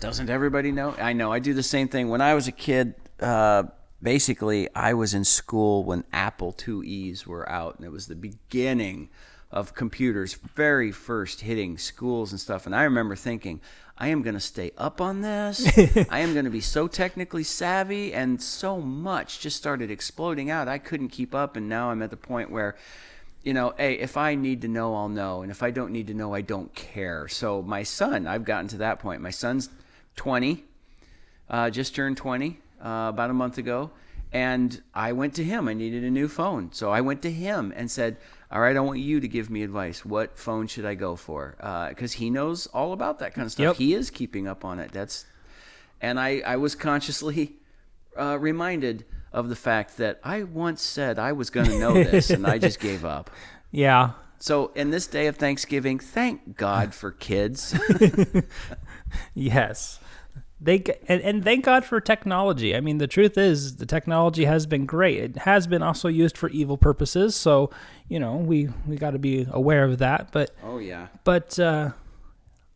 Doesn't 0.00 0.30
everybody 0.30 0.72
know? 0.72 0.94
I 0.98 1.12
know. 1.12 1.32
I 1.32 1.40
do 1.40 1.52
the 1.52 1.62
same 1.62 1.88
thing. 1.88 2.08
When 2.08 2.20
I 2.20 2.34
was 2.34 2.48
a 2.48 2.52
kid, 2.52 2.94
uh, 3.20 3.64
basically, 4.02 4.68
I 4.74 4.94
was 4.94 5.12
in 5.12 5.24
school 5.24 5.84
when 5.84 6.04
Apple 6.12 6.56
IIe's 6.66 7.26
were 7.26 7.48
out, 7.48 7.76
and 7.76 7.84
it 7.84 7.90
was 7.90 8.06
the 8.06 8.14
beginning 8.14 9.10
of 9.50 9.74
computers 9.74 10.34
very 10.54 10.92
first 10.92 11.40
hitting 11.40 11.78
schools 11.78 12.32
and 12.32 12.40
stuff. 12.40 12.66
And 12.66 12.74
I 12.74 12.84
remember 12.84 13.16
thinking, 13.16 13.60
I 14.00 14.08
am 14.08 14.22
going 14.22 14.34
to 14.34 14.40
stay 14.40 14.70
up 14.78 15.00
on 15.00 15.22
this. 15.22 15.66
I 16.08 16.20
am 16.20 16.32
going 16.32 16.44
to 16.44 16.50
be 16.50 16.60
so 16.60 16.86
technically 16.86 17.42
savvy, 17.42 18.14
and 18.14 18.40
so 18.40 18.80
much 18.80 19.40
just 19.40 19.56
started 19.56 19.90
exploding 19.90 20.50
out. 20.50 20.68
I 20.68 20.78
couldn't 20.78 21.08
keep 21.08 21.34
up, 21.34 21.56
and 21.56 21.68
now 21.68 21.90
I'm 21.90 22.00
at 22.02 22.10
the 22.10 22.16
point 22.16 22.50
where 22.50 22.76
you 23.42 23.54
know, 23.54 23.72
hey, 23.76 23.94
if 23.94 24.16
I 24.16 24.34
need 24.34 24.62
to 24.62 24.68
know, 24.68 24.94
I'll 24.94 25.08
know. 25.08 25.42
And 25.42 25.50
if 25.50 25.62
I 25.62 25.70
don't 25.70 25.92
need 25.92 26.08
to 26.08 26.14
know, 26.14 26.34
I 26.34 26.40
don't 26.40 26.74
care. 26.74 27.28
So 27.28 27.62
my 27.62 27.82
son, 27.82 28.26
I've 28.26 28.44
gotten 28.44 28.68
to 28.68 28.78
that 28.78 28.98
point. 28.98 29.22
My 29.22 29.30
son's 29.30 29.68
20, 30.16 30.64
uh, 31.48 31.70
just 31.70 31.94
turned 31.94 32.16
20 32.16 32.58
uh, 32.84 33.06
about 33.08 33.30
a 33.30 33.34
month 33.34 33.58
ago. 33.58 33.90
And 34.32 34.82
I 34.92 35.12
went 35.12 35.34
to 35.36 35.44
him. 35.44 35.68
I 35.68 35.72
needed 35.72 36.04
a 36.04 36.10
new 36.10 36.28
phone. 36.28 36.72
So 36.72 36.90
I 36.90 37.00
went 37.00 37.22
to 37.22 37.30
him 37.30 37.72
and 37.74 37.90
said, 37.90 38.18
all 38.50 38.60
right, 38.60 38.76
I 38.76 38.80
want 38.80 39.00
you 39.00 39.20
to 39.20 39.28
give 39.28 39.50
me 39.50 39.62
advice. 39.62 40.04
What 40.04 40.38
phone 40.38 40.66
should 40.66 40.84
I 40.86 40.94
go 40.94 41.16
for? 41.16 41.54
Because 41.90 42.14
he 42.14 42.30
knows 42.30 42.66
all 42.68 42.92
about 42.92 43.18
that 43.18 43.34
kind 43.34 43.44
of 43.46 43.52
stuff. 43.52 43.62
Yep. 43.64 43.76
He 43.76 43.94
is 43.94 44.10
keeping 44.10 44.48
up 44.48 44.64
on 44.64 44.78
it. 44.78 44.90
That's, 44.92 45.26
and 46.00 46.18
I, 46.18 46.40
I 46.46 46.56
was 46.56 46.74
consciously 46.74 47.56
uh, 48.18 48.38
reminded 48.38 49.04
of 49.32 49.48
the 49.48 49.56
fact 49.56 49.98
that 49.98 50.18
I 50.24 50.42
once 50.44 50.82
said 50.82 51.18
I 51.18 51.32
was 51.32 51.50
going 51.50 51.66
to 51.66 51.78
know 51.78 51.92
this 51.92 52.30
and 52.30 52.46
I 52.46 52.58
just 52.58 52.80
gave 52.80 53.04
up. 53.04 53.30
Yeah. 53.70 54.12
So, 54.38 54.72
in 54.74 54.88
this 54.88 55.06
day 55.06 55.26
of 55.26 55.36
Thanksgiving, 55.36 55.98
thank 55.98 56.56
God 56.56 56.94
for 57.00 57.10
kids. 57.10 57.78
Yes. 59.34 60.00
They 60.60 60.82
and, 61.06 61.22
and 61.22 61.44
thank 61.44 61.64
God 61.64 61.84
for 61.84 62.00
technology. 62.00 62.74
I 62.74 62.80
mean, 62.80 62.98
the 62.98 63.06
truth 63.06 63.38
is, 63.38 63.76
the 63.76 63.86
technology 63.86 64.44
has 64.44 64.66
been 64.66 64.86
great. 64.86 65.18
It 65.18 65.36
has 65.38 65.68
been 65.68 65.82
also 65.82 66.08
used 66.08 66.36
for 66.36 66.48
evil 66.48 66.76
purposes. 66.76 67.36
So, 67.36 67.70
you 68.08 68.18
know, 68.18 68.36
we 68.36 68.68
we 68.86 68.96
got 68.96 69.12
to 69.12 69.20
be 69.20 69.46
aware 69.50 69.84
of 69.84 69.98
that. 69.98 70.32
But 70.32 70.50
oh, 70.64 70.78
yeah. 70.78 71.08
but 71.22 71.58
uh, 71.60 71.92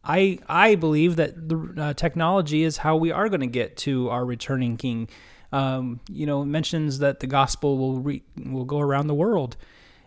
I 0.04 0.38
I 0.48 0.76
believe 0.76 1.16
that 1.16 1.48
the 1.48 1.74
uh, 1.76 1.94
technology 1.94 2.62
is 2.62 2.78
how 2.78 2.96
we 2.96 3.10
are 3.10 3.28
going 3.28 3.40
to 3.40 3.48
get 3.48 3.76
to 3.78 4.08
our 4.10 4.24
returning 4.24 4.76
King. 4.76 5.08
Um, 5.50 6.00
you 6.08 6.24
know, 6.24 6.42
it 6.42 6.46
mentions 6.46 7.00
that 7.00 7.18
the 7.18 7.26
gospel 7.26 7.78
will 7.78 7.98
re- 7.98 8.22
will 8.46 8.64
go 8.64 8.78
around 8.78 9.08
the 9.08 9.14
world, 9.14 9.56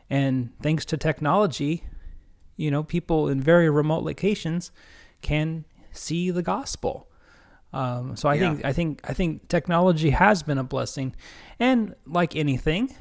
and 0.10 0.51
thanks 0.62 0.86
to 0.86 0.98
technology, 0.98 1.84
you 2.55 2.72
know, 2.72 2.84
people 2.84 3.27
in 3.27 3.41
very 3.41 3.70
remote 3.70 4.03
locations 4.03 4.72
can 5.22 5.65
see 5.91 6.32
the 6.32 6.41
gospel. 6.41 7.10
Um, 7.75 8.15
so 8.15 8.29
I 8.29 8.36
Yeah. 8.36 8.39
think 8.53 8.65
I 8.65 8.74
think 8.74 9.01
I 9.03 9.13
think 9.13 9.48
technology 9.50 10.12
has 10.12 10.44
been 10.44 10.58
a 10.58 10.63
blessing, 10.63 11.13
and 11.60 11.94
like 12.08 12.36
anything, 12.36 12.96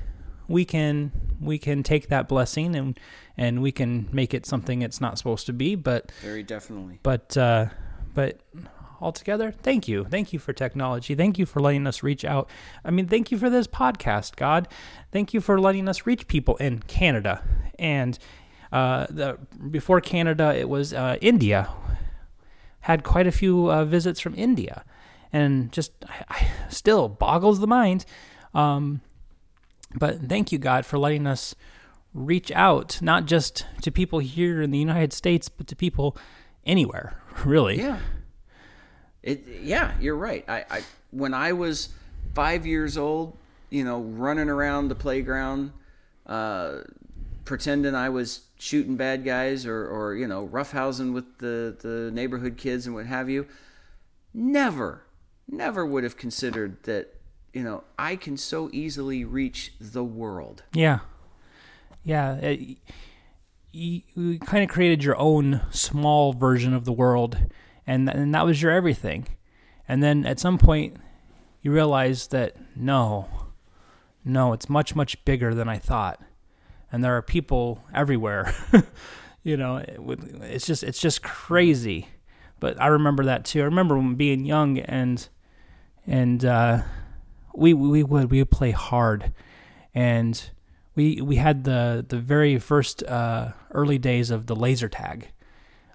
we 0.49 0.65
can 0.65 1.13
we 1.41 1.59
can 1.59 1.83
take 1.83 2.09
that 2.09 2.29
blessing 2.29 2.75
and 2.77 2.99
and 3.37 3.63
we 3.63 3.71
can 3.73 4.09
make 4.13 4.35
it 4.35 4.47
something 4.47 4.83
it's 4.83 5.01
not 5.01 5.17
supposed 5.19 5.47
to 5.47 5.53
be. 5.53 5.75
But 5.77 6.11
Very 6.23 6.43
definitely. 6.43 6.99
but 7.03 7.37
uh, 7.37 7.67
but 8.15 8.41
altogether, 9.01 9.53
thank 9.63 9.87
you, 9.87 10.05
thank 10.11 10.33
you 10.33 10.39
for 10.39 10.53
technology. 10.53 11.15
Thank 11.15 11.39
you 11.39 11.47
for 11.47 11.61
letting 11.61 11.87
us 11.87 12.03
reach 12.03 12.25
out. 12.25 12.49
I 12.85 12.91
mean, 12.91 13.07
thank 13.07 13.31
you 13.31 13.39
for 13.39 13.51
this 13.51 13.67
podcast, 13.67 14.37
God. 14.37 14.67
Thank 15.13 15.35
you 15.35 15.41
for 15.41 15.61
letting 15.61 15.89
us 15.89 16.07
reach 16.07 16.27
people 16.27 16.57
in 16.57 16.81
Canada 16.81 17.43
and 17.79 18.19
uh, 18.73 19.07
the 19.09 19.39
before 19.71 20.01
Canada, 20.01 20.53
it 20.57 20.69
was 20.69 20.93
uh, 20.93 21.17
India. 21.21 21.69
Had 22.85 23.03
quite 23.03 23.27
a 23.27 23.33
few 23.33 23.71
uh, 23.71 23.85
visits 23.85 24.21
from 24.21 24.35
India, 24.35 24.85
and 25.33 25.73
just 25.73 25.93
I, 26.07 26.25
I, 26.29 26.49
still 26.69 27.09
boggles 27.09 27.61
the 27.61 27.67
mind. 27.67 28.05
Um, 28.55 29.01
but 29.95 30.29
thank 30.29 30.53
you, 30.53 30.59
God, 30.59 30.85
for 30.85 30.99
letting 30.99 31.27
us 31.27 31.55
reach 32.13 32.53
out, 32.53 33.01
not 33.01 33.27
just 33.27 33.67
to 33.83 33.91
people 33.91 34.19
here 34.19 34.63
in 34.63 34.71
the 34.71 34.79
United 34.79 35.13
States, 35.13 35.49
but 35.49 35.67
to 35.69 35.77
people 35.77 36.17
anywhere, 36.67 37.21
really. 37.45 37.79
Yeah. 37.79 37.99
It 39.23 39.45
yeah, 39.63 39.93
you're 40.01 40.17
right. 40.17 40.45
I, 40.47 40.65
I 40.71 40.83
when 41.11 41.33
I 41.33 41.53
was 41.53 41.89
five 42.35 42.67
years 42.67 42.99
old, 42.99 43.37
you 43.71 43.83
know, 43.83 44.01
running 44.01 44.51
around 44.51 44.89
the 44.89 44.95
playground, 44.95 45.73
uh, 46.27 46.81
pretending 47.47 47.95
I 47.95 48.11
was 48.11 48.43
shooting 48.65 48.97
bad 48.97 49.27
guys 49.27 49.67
or, 49.67 49.87
or 49.87 50.15
you 50.15 50.27
know, 50.27 50.49
roughhousing 50.49 51.13
with 51.13 51.37
the, 51.37 51.77
the 51.81 52.11
neighborhood 52.11 52.57
kids 52.57 52.87
and 52.87 52.95
what 52.95 53.05
have 53.05 53.29
you, 53.29 53.47
never, 54.33 55.05
never 55.47 55.85
would 55.85 56.03
have 56.03 56.17
considered 56.17 56.83
that, 56.85 57.15
you 57.53 57.63
know, 57.63 57.85
I 57.99 58.17
can 58.17 58.39
so 58.39 58.71
easily 58.73 59.23
reach 59.23 59.75
the 59.79 60.03
world. 60.03 60.63
Yeah. 60.73 61.01
Yeah. 62.05 62.39
Uh, 62.43 62.47
it, 62.47 62.79
you, 63.71 64.01
you 64.17 64.39
kind 64.39 64.65
of 64.65 64.71
created 64.71 65.05
your 65.05 65.19
own 65.19 65.61
small 65.71 66.33
version 66.33 66.73
of 66.73 66.87
the 66.87 66.93
world, 66.93 67.37
and, 67.87 68.09
and 68.09 68.35
that 68.35 68.47
was 68.47 68.63
your 68.63 68.73
everything. 68.73 69.27
And 69.87 70.03
then 70.03 70.25
at 70.25 70.41
some 70.41 70.57
point, 70.57 70.97
you 71.61 71.71
realize 71.71 72.29
that 72.29 72.57
no, 72.75 73.29
no, 74.25 74.55
it's 74.55 74.71
much, 74.71 74.97
much 74.97 75.23
bigger 75.27 75.55
than 75.55 75.69
I 75.69 75.77
thought. 75.77 76.19
And 76.95 77.03
there 77.03 77.17
are 77.17 77.23
people 77.23 77.83
everywhere. 77.93 78.55
you 79.43 79.57
know, 79.57 79.79
it, 79.79 79.99
it's 80.43 80.65
just 80.65 80.85
it's 80.85 81.01
just 81.01 81.25
crazy. 81.25 82.07
But 82.61 82.81
I 82.81 82.87
remember 82.87 83.25
that 83.25 83.45
too. 83.45 83.63
I 83.63 83.65
remember 83.65 83.97
when 83.97 84.15
being 84.15 84.45
young 84.45 84.79
and 84.79 85.29
and 86.07 86.45
uh, 86.45 86.83
we 87.53 87.75
we 87.75 88.05
would 88.05 88.31
we 88.31 88.39
would 88.39 88.53
play 88.53 88.71
hard, 88.71 89.33
and 89.93 90.41
we 90.95 91.21
we 91.21 91.35
had 91.35 91.65
the 91.65 92.07
the 92.09 92.21
very 92.21 92.61
first 92.61 93.03
uh, 93.03 93.55
early 93.73 93.99
days 93.99 94.31
of 94.31 94.47
the 94.47 94.55
laser 94.55 94.89
tag. 94.89 95.33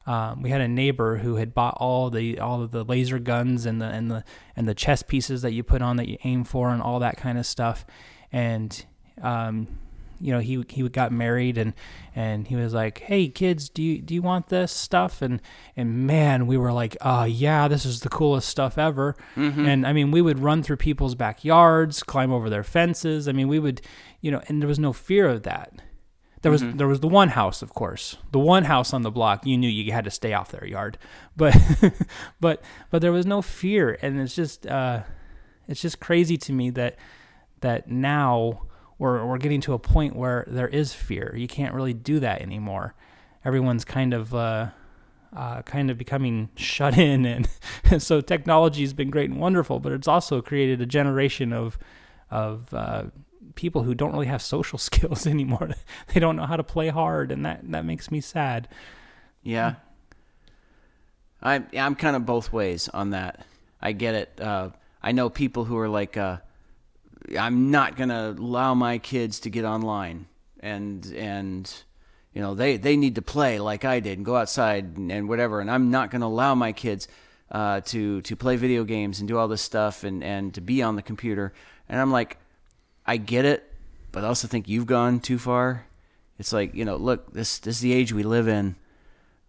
Um, 0.05 0.41
we 0.41 0.49
had 0.49 0.59
a 0.59 0.67
neighbor 0.67 1.19
who 1.19 1.37
had 1.37 1.53
bought 1.53 1.77
all 1.77 2.09
the 2.09 2.39
all 2.39 2.61
of 2.61 2.71
the 2.71 2.83
laser 2.83 3.19
guns 3.19 3.65
and 3.65 3.81
the 3.81 3.85
and 3.85 4.11
the 4.11 4.25
and 4.53 4.67
the 4.67 4.75
chess 4.75 5.01
pieces 5.01 5.43
that 5.43 5.53
you 5.53 5.63
put 5.63 5.81
on 5.81 5.95
that 5.95 6.09
you 6.09 6.17
aim 6.25 6.43
for 6.43 6.71
and 6.71 6.81
all 6.81 6.99
that 6.99 7.15
kind 7.15 7.37
of 7.37 7.45
stuff, 7.45 7.85
and 8.33 8.85
um, 9.21 9.79
you 10.19 10.33
know 10.33 10.39
he 10.39 10.63
he 10.69 10.87
got 10.89 11.11
married 11.11 11.57
and 11.57 11.73
and 12.15 12.47
he 12.47 12.55
was 12.55 12.73
like, 12.73 12.99
hey 12.99 13.27
kids, 13.27 13.69
do 13.69 13.81
you 13.81 14.01
do 14.01 14.13
you 14.13 14.21
want 14.21 14.49
this 14.49 14.71
stuff? 14.71 15.21
And 15.21 15.41
and 15.75 16.05
man, 16.05 16.47
we 16.47 16.57
were 16.57 16.71
like, 16.71 16.97
oh 17.01 17.23
yeah, 17.23 17.67
this 17.67 17.85
is 17.85 18.01
the 18.01 18.09
coolest 18.09 18.49
stuff 18.49 18.77
ever. 18.77 19.15
Mm-hmm. 19.35 19.65
And 19.65 19.87
I 19.87 19.93
mean, 19.93 20.11
we 20.11 20.21
would 20.21 20.39
run 20.39 20.63
through 20.63 20.77
people's 20.77 21.15
backyards, 21.15 22.03
climb 22.03 22.31
over 22.31 22.49
their 22.49 22.63
fences. 22.63 23.27
I 23.27 23.31
mean, 23.31 23.47
we 23.47 23.59
would, 23.59 23.81
you 24.21 24.31
know, 24.31 24.41
and 24.47 24.61
there 24.61 24.67
was 24.67 24.79
no 24.79 24.93
fear 24.93 25.27
of 25.27 25.43
that. 25.43 25.73
There 26.41 26.51
was 26.51 26.61
mm-hmm. 26.61 26.77
there 26.77 26.87
was 26.87 27.01
the 27.01 27.07
one 27.07 27.29
house, 27.29 27.61
of 27.61 27.73
course, 27.73 28.17
the 28.31 28.39
one 28.39 28.63
house 28.63 28.93
on 28.93 29.01
the 29.01 29.11
block. 29.11 29.45
You 29.45 29.57
knew 29.57 29.69
you 29.69 29.91
had 29.91 30.05
to 30.05 30.11
stay 30.11 30.33
off 30.33 30.51
their 30.51 30.65
yard, 30.65 30.97
but 31.35 31.55
but 32.39 32.61
but 32.89 33.01
there 33.01 33.11
was 33.11 33.25
no 33.25 33.41
fear, 33.41 33.97
and 34.01 34.19
it's 34.21 34.35
just 34.35 34.65
uh, 34.65 35.03
it's 35.67 35.81
just 35.81 35.99
crazy 35.99 36.37
to 36.37 36.53
me 36.53 36.69
that 36.71 36.95
that 37.59 37.89
now 37.89 38.61
we're 38.99 39.25
we're 39.25 39.37
getting 39.37 39.61
to 39.61 39.73
a 39.73 39.79
point 39.79 40.15
where 40.15 40.43
there 40.47 40.67
is 40.67 40.93
fear. 40.93 41.33
You 41.35 41.47
can't 41.47 41.73
really 41.73 41.93
do 41.93 42.19
that 42.19 42.41
anymore. 42.41 42.93
Everyone's 43.43 43.85
kind 43.85 44.13
of 44.13 44.35
uh, 44.35 44.67
uh, 45.35 45.61
kind 45.63 45.89
of 45.89 45.97
becoming 45.97 46.49
shut 46.55 46.97
in, 46.97 47.25
and 47.25 47.47
so 48.03 48.21
technology 48.21 48.81
has 48.81 48.93
been 48.93 49.09
great 49.09 49.29
and 49.29 49.39
wonderful, 49.39 49.79
but 49.79 49.93
it's 49.93 50.07
also 50.07 50.41
created 50.41 50.81
a 50.81 50.85
generation 50.85 51.53
of 51.53 51.79
of 52.29 52.71
uh, 52.73 53.05
people 53.55 53.83
who 53.83 53.95
don't 53.95 54.11
really 54.11 54.27
have 54.27 54.41
social 54.41 54.77
skills 54.89 55.25
anymore. 55.25 55.71
they 56.13 56.19
don't 56.19 56.35
know 56.35 56.45
how 56.45 56.57
to 56.57 56.63
play 56.63 56.89
hard, 56.89 57.31
and 57.31 57.45
that 57.45 57.61
that 57.71 57.85
makes 57.85 58.11
me 58.11 58.21
sad. 58.21 58.67
Yeah. 59.41 59.75
I'm 61.41 61.67
I'm 61.77 61.95
kind 61.95 62.17
of 62.17 62.25
both 62.25 62.51
ways 62.51 62.89
on 62.89 63.11
that. 63.11 63.45
I 63.81 63.93
get 63.93 64.13
it. 64.13 64.41
Uh, 64.41 64.71
I 65.01 65.13
know 65.13 65.29
people 65.29 65.63
who 65.63 65.77
are 65.77 65.87
like, 65.87 66.17
uh, 66.17 66.39
I'm 67.37 67.71
not 67.71 67.95
gonna 67.95 68.35
allow 68.37 68.73
my 68.73 68.97
kids 68.97 69.39
to 69.41 69.49
get 69.49 69.65
online, 69.65 70.27
and 70.59 71.05
and 71.15 71.71
you 72.33 72.41
know 72.41 72.55
they 72.55 72.77
they 72.77 72.97
need 72.97 73.15
to 73.15 73.21
play 73.21 73.59
like 73.59 73.85
I 73.85 73.99
did 73.99 74.17
and 74.17 74.25
go 74.25 74.35
outside 74.35 74.97
and, 74.97 75.11
and 75.11 75.29
whatever, 75.29 75.59
and 75.59 75.69
I'm 75.69 75.91
not 75.91 76.11
gonna 76.11 76.27
allow 76.27 76.55
my 76.55 76.71
kids 76.71 77.07
uh, 77.51 77.81
to 77.81 78.21
to 78.21 78.35
play 78.35 78.55
video 78.55 78.83
games 78.83 79.19
and 79.19 79.27
do 79.27 79.37
all 79.37 79.47
this 79.47 79.61
stuff 79.61 80.03
and 80.03 80.23
and 80.23 80.53
to 80.53 80.61
be 80.61 80.81
on 80.81 80.95
the 80.95 81.01
computer. 81.01 81.53
And 81.87 81.99
I'm 81.99 82.11
like, 82.11 82.37
I 83.05 83.17
get 83.17 83.45
it, 83.45 83.71
but 84.11 84.23
I 84.23 84.27
also 84.27 84.47
think 84.47 84.67
you've 84.67 84.85
gone 84.85 85.19
too 85.19 85.39
far. 85.39 85.85
It's 86.37 86.53
like 86.53 86.73
you 86.73 86.85
know, 86.85 86.95
look, 86.95 87.33
this 87.33 87.59
this 87.59 87.75
is 87.77 87.81
the 87.81 87.93
age 87.93 88.13
we 88.13 88.23
live 88.23 88.47
in 88.47 88.75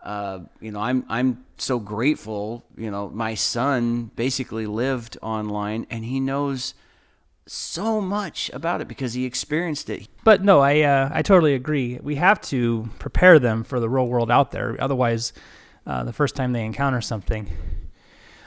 uh, 0.03 0.41
you 0.61 0.71
know, 0.71 0.81
I'm 0.81 1.05
I'm 1.09 1.45
so 1.59 1.79
grateful. 1.79 2.65
You 2.77 2.91
know, 2.91 3.11
my 3.11 3.35
son 3.35 4.11
basically 4.17 4.67
lived 4.67 5.19
online, 5.21 5.87
and 5.91 6.05
he 6.05 6.21
knows 6.21 6.75
so 7.47 8.01
much 8.01 8.51
about 8.53 8.81
it 8.81 8.89
because 8.89 9.15
he 9.15 9.25
experienced 9.25 9.91
it. 9.91 10.09
But 10.25 10.45
no, 10.45 10.61
I 10.61 10.81
uh, 10.81 11.11
I 11.13 11.23
totally 11.23 11.55
agree. 11.55 11.99
We 12.03 12.17
have 12.17 12.41
to 12.43 12.89
prepare 12.99 13.39
them 13.39 13.65
for 13.65 13.81
the 13.81 13.89
real 13.89 14.07
world 14.07 14.31
out 14.31 14.51
there. 14.51 14.77
Otherwise, 14.79 15.33
uh, 15.87 16.05
the 16.05 16.13
first 16.13 16.37
time 16.37 16.53
they 16.53 16.65
encounter 16.65 17.01
something, 17.01 17.49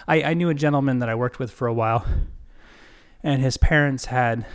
I, 0.08 0.24
I 0.24 0.34
knew 0.34 0.50
a 0.50 0.54
gentleman 0.54 1.00
that 1.00 1.10
I 1.10 1.16
worked 1.16 1.40
with 1.40 1.52
for 1.52 1.68
a 1.68 1.74
while, 1.74 2.06
and 3.22 3.42
his 3.42 3.58
parents 3.58 4.06
had 4.06 4.46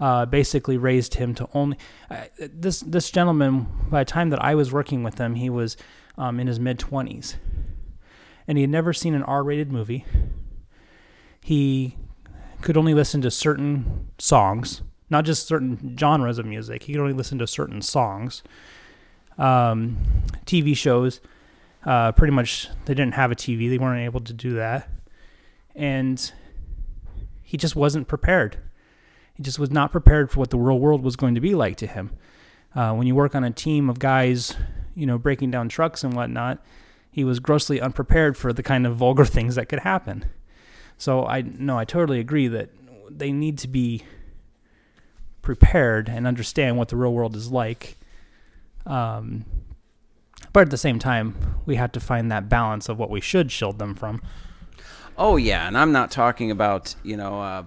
uh, 0.00 0.26
basically 0.26 0.78
raised 0.78 1.14
him 1.14 1.34
to 1.34 1.48
only 1.52 1.76
uh, 2.10 2.24
this 2.38 2.80
this 2.80 3.10
gentleman. 3.10 3.66
By 3.90 4.04
the 4.04 4.10
time 4.10 4.30
that 4.30 4.42
I 4.42 4.54
was 4.54 4.72
working 4.72 5.02
with 5.02 5.18
him, 5.18 5.34
he 5.34 5.50
was 5.50 5.76
um, 6.16 6.40
in 6.40 6.46
his 6.46 6.60
mid 6.60 6.78
twenties, 6.78 7.36
and 8.48 8.56
he 8.56 8.62
had 8.62 8.70
never 8.70 8.92
seen 8.92 9.14
an 9.14 9.22
R-rated 9.22 9.70
movie. 9.70 10.06
He 11.42 11.96
could 12.62 12.76
only 12.76 12.94
listen 12.94 13.20
to 13.22 13.30
certain 13.30 14.08
songs, 14.18 14.82
not 15.10 15.24
just 15.24 15.46
certain 15.46 15.96
genres 15.98 16.38
of 16.38 16.46
music. 16.46 16.84
He 16.84 16.92
could 16.92 17.00
only 17.00 17.12
listen 17.12 17.38
to 17.38 17.46
certain 17.46 17.82
songs. 17.82 18.42
Um, 19.38 19.98
TV 20.46 20.76
shows, 20.76 21.20
uh, 21.84 22.12
pretty 22.12 22.32
much, 22.32 22.68
they 22.86 22.94
didn't 22.94 23.14
have 23.14 23.30
a 23.30 23.36
TV. 23.36 23.68
They 23.68 23.78
weren't 23.78 24.04
able 24.04 24.20
to 24.20 24.32
do 24.32 24.54
that. 24.54 24.88
And 25.74 26.32
he 27.42 27.56
just 27.56 27.76
wasn't 27.76 28.08
prepared. 28.08 28.58
He 29.34 29.42
just 29.42 29.58
was 29.58 29.70
not 29.70 29.92
prepared 29.92 30.30
for 30.30 30.40
what 30.40 30.50
the 30.50 30.58
real 30.58 30.78
world 30.78 31.02
was 31.02 31.16
going 31.16 31.34
to 31.34 31.40
be 31.40 31.54
like 31.54 31.76
to 31.76 31.86
him. 31.86 32.10
Uh, 32.74 32.92
when 32.94 33.06
you 33.06 33.14
work 33.14 33.34
on 33.34 33.44
a 33.44 33.50
team 33.50 33.88
of 33.88 33.98
guys, 33.98 34.56
you 34.94 35.06
know, 35.06 35.18
breaking 35.18 35.50
down 35.50 35.68
trucks 35.68 36.02
and 36.02 36.14
whatnot, 36.14 36.64
he 37.10 37.24
was 37.24 37.38
grossly 37.38 37.80
unprepared 37.80 38.36
for 38.36 38.52
the 38.52 38.62
kind 38.62 38.86
of 38.86 38.96
vulgar 38.96 39.24
things 39.26 39.54
that 39.54 39.68
could 39.68 39.80
happen. 39.80 40.24
So 40.98 41.26
I 41.26 41.42
no, 41.42 41.78
I 41.78 41.84
totally 41.84 42.20
agree 42.20 42.48
that 42.48 42.70
they 43.10 43.32
need 43.32 43.58
to 43.58 43.68
be 43.68 44.02
prepared 45.42 46.08
and 46.08 46.26
understand 46.26 46.76
what 46.76 46.88
the 46.88 46.96
real 46.96 47.12
world 47.12 47.36
is 47.36 47.50
like. 47.50 47.96
Um, 48.84 49.44
but 50.52 50.60
at 50.62 50.70
the 50.70 50.76
same 50.76 50.98
time, 50.98 51.60
we 51.66 51.76
have 51.76 51.92
to 51.92 52.00
find 52.00 52.30
that 52.30 52.48
balance 52.48 52.88
of 52.88 52.98
what 52.98 53.10
we 53.10 53.20
should 53.20 53.52
shield 53.52 53.78
them 53.78 53.94
from. 53.94 54.22
Oh 55.18 55.36
yeah, 55.36 55.66
and 55.66 55.76
I'm 55.76 55.92
not 55.92 56.10
talking 56.10 56.50
about 56.50 56.94
you 57.02 57.16
know, 57.16 57.40
uh, 57.40 57.64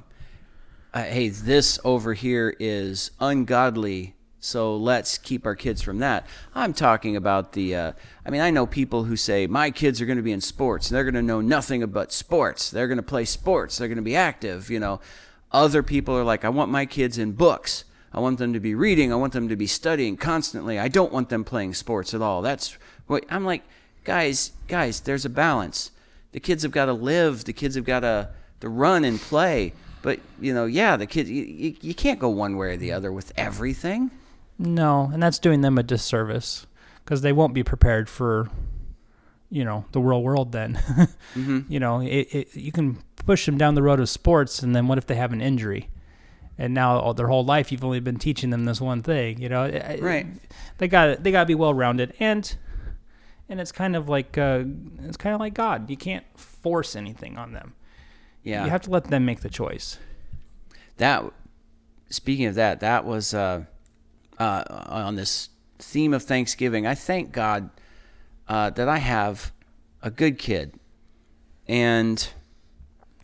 uh, 0.94 1.04
hey, 1.04 1.30
this 1.30 1.80
over 1.84 2.14
here 2.14 2.56
is 2.60 3.12
ungodly, 3.20 4.16
so 4.39 4.77
let's 4.77 5.17
keep 5.17 5.46
our 5.46 5.55
kids 5.55 5.81
from 5.81 6.00
that. 6.00 6.25
I'm 6.55 6.74
talking 6.74 7.15
about 7.15 7.53
the. 7.53 7.75
Uh, 7.75 7.91
I 8.25 8.29
mean, 8.29 8.41
I 8.41 8.51
know 8.51 8.65
people 8.65 9.03
who 9.03 9.15
say 9.15 9.48
my 9.48 9.69
kids 9.69 10.00
are 10.01 10.05
going 10.05 10.17
to 10.17 10.24
be 10.24 10.31
in 10.31 10.41
sports, 10.41 10.88
they're 10.88 11.03
going 11.03 11.15
to 11.15 11.22
know 11.22 11.41
nothing 11.41 11.84
about 11.84 12.13
sports. 12.13 12.72
They're 12.72 12.88
going 12.88 12.98
to 12.98 13.03
play 13.03 13.25
sports. 13.25 13.77
They're 13.77 13.88
going 13.88 13.98
to 13.98 14.01
be 14.01 14.15
active. 14.15 14.69
You 14.69 14.79
know, 14.79 15.01
other 15.51 15.84
people 15.84 16.15
are 16.15 16.24
like, 16.24 16.46
I 16.46 16.50
want 16.50 16.72
my 16.72 16.86
kids 16.86 17.17
in 17.17 17.34
books. 17.34 17.84
I 18.13 18.19
want 18.19 18.39
them 18.39 18.53
to 18.53 18.60
be 18.60 18.74
reading. 18.74 19.12
I 19.12 19.17
want 19.17 19.34
them 19.34 19.50
to 19.50 19.55
be 19.55 19.67
studying 19.67 20.17
constantly. 20.17 20.79
I 20.79 20.88
don't 20.88 21.12
want 21.12 21.29
them 21.29 21.43
playing 21.43 21.74
sports 21.74 22.13
at 22.13 22.22
all. 22.22 22.41
That's 22.41 22.77
what 23.08 23.25
I'm 23.29 23.46
like, 23.46 23.63
guys, 24.03 24.53
guys, 24.67 25.01
there's 25.01 25.25
a 25.25 25.29
balance. 25.29 25.91
The 26.31 26.39
kids 26.39 26.63
have 26.63 26.72
got 26.72 26.86
to 26.86 26.93
live. 26.93 27.43
The 27.43 27.53
kids 27.53 27.75
have 27.75 27.86
got 27.86 28.00
to, 28.01 28.29
to 28.62 28.69
run 28.69 29.03
and 29.03 29.19
play. 29.19 29.74
But, 30.01 30.19
you 30.39 30.53
know, 30.53 30.65
yeah, 30.65 30.96
the 30.96 31.05
kids, 31.05 31.29
you, 31.29 31.43
you, 31.43 31.75
you 31.81 31.93
can't 31.93 32.19
go 32.19 32.29
one 32.29 32.55
way 32.55 32.69
or 32.69 32.77
the 32.77 32.93
other 32.93 33.12
with 33.12 33.34
everything. 33.36 34.12
No, 34.60 35.10
and 35.12 35.24
that's 35.24 35.39
doing 35.39 35.62
them 35.62 35.78
a 35.78 35.84
disservice 35.84 36.68
because 37.04 37.22
they 37.22 37.32
won't 37.32 37.54
be 37.54 37.63
prepared 37.63 38.10
for, 38.10 38.50
you 39.50 39.63
know, 39.63 39.86
the 39.94 40.01
real 40.01 40.22
world 40.22 40.51
then. 40.51 40.80
Mm-hmm. 41.36 41.72
You 41.72 41.80
know, 41.80 42.01
it, 42.01 42.28
it, 42.34 42.56
you 42.56 42.72
can 42.72 42.98
push 43.16 43.46
them 43.46 43.56
down 43.58 43.75
the 43.75 43.84
road 43.84 44.00
of 44.00 44.10
sports, 44.10 44.63
and 44.63 44.75
then 44.75 44.88
what 44.88 44.98
if 44.98 45.06
they 45.06 45.13
have 45.16 45.32
an 45.32 45.42
injury? 45.42 45.89
And 46.58 46.74
now 46.74 46.98
all 46.98 47.13
their 47.13 47.28
whole 47.28 47.46
life 47.46 47.72
you've 47.72 47.84
only 47.84 48.00
been 48.00 48.18
teaching 48.18 48.50
them 48.50 48.66
this 48.66 48.82
one 48.82 49.04
thing. 49.04 49.39
You 49.39 49.48
know, 49.48 49.66
Right. 50.01 50.25
They 50.80 50.88
got 50.88 51.24
they 51.24 51.32
got 51.32 51.42
to 51.42 51.46
be 51.46 51.54
well 51.56 51.74
rounded, 51.74 52.16
and 52.20 52.54
and 53.48 53.62
it's 53.62 53.72
kind 53.72 53.96
of 53.96 54.10
like 54.10 54.38
uh, 54.39 54.63
it's 55.04 55.18
kind 55.18 55.36
of 55.36 55.39
like 55.39 55.54
God. 55.54 55.89
You 55.89 55.98
can't 55.98 56.25
force 56.36 56.96
anything 56.96 57.38
on 57.38 57.54
them. 57.54 57.75
Yeah. 58.44 58.63
You 58.66 58.72
have 58.72 58.82
to 58.82 58.89
let 58.89 59.06
them 59.06 59.24
make 59.24 59.42
the 59.42 59.50
choice. 59.50 60.00
that 60.98 61.24
speaking 62.10 62.48
of 62.48 62.56
that 62.56 62.80
that 62.80 63.06
was 63.06 63.36
uh, 63.36 63.66
uh, 64.39 64.63
on 64.88 65.15
this 65.15 65.50
theme 65.77 66.13
of 66.13 66.24
thanksgiving 66.24 66.88
i 66.88 66.96
thank 66.96 67.31
god 67.31 67.69
uh, 68.48 68.69
that 68.72 68.89
i 68.89 68.98
have 68.98 69.51
a 70.01 70.10
good 70.10 70.38
kid. 70.38 70.74
And 71.67 72.27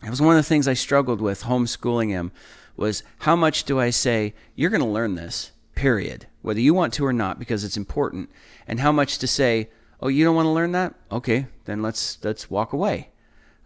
it 0.02 0.10
was 0.10 0.20
one 0.20 0.36
of 0.36 0.44
the 0.44 0.48
things 0.48 0.68
i 0.68 0.74
struggled 0.74 1.20
with 1.20 1.44
homeschooling 1.44 2.10
him 2.10 2.32
was 2.76 3.02
how 3.20 3.34
much 3.34 3.64
do 3.64 3.80
i 3.80 3.90
say 3.90 4.34
you're 4.54 4.70
going 4.70 4.82
to 4.82 4.86
learn 4.86 5.14
this 5.14 5.52
period 5.74 6.26
whether 6.42 6.60
you 6.60 6.72
want 6.72 6.92
to 6.94 7.04
or 7.04 7.12
not 7.12 7.38
because 7.38 7.64
it's 7.64 7.76
important. 7.76 8.30
And 8.68 8.80
how 8.80 8.92
much 8.92 9.18
to 9.18 9.26
say 9.26 9.68
oh 10.00 10.08
you 10.08 10.24
don't 10.24 10.36
want 10.36 10.46
to 10.46 10.50
learn 10.50 10.72
that? 10.72 10.94
Okay 11.10 11.46
then 11.64 11.82
let's 11.82 12.18
let's 12.22 12.50
walk 12.50 12.72
away. 12.72 13.10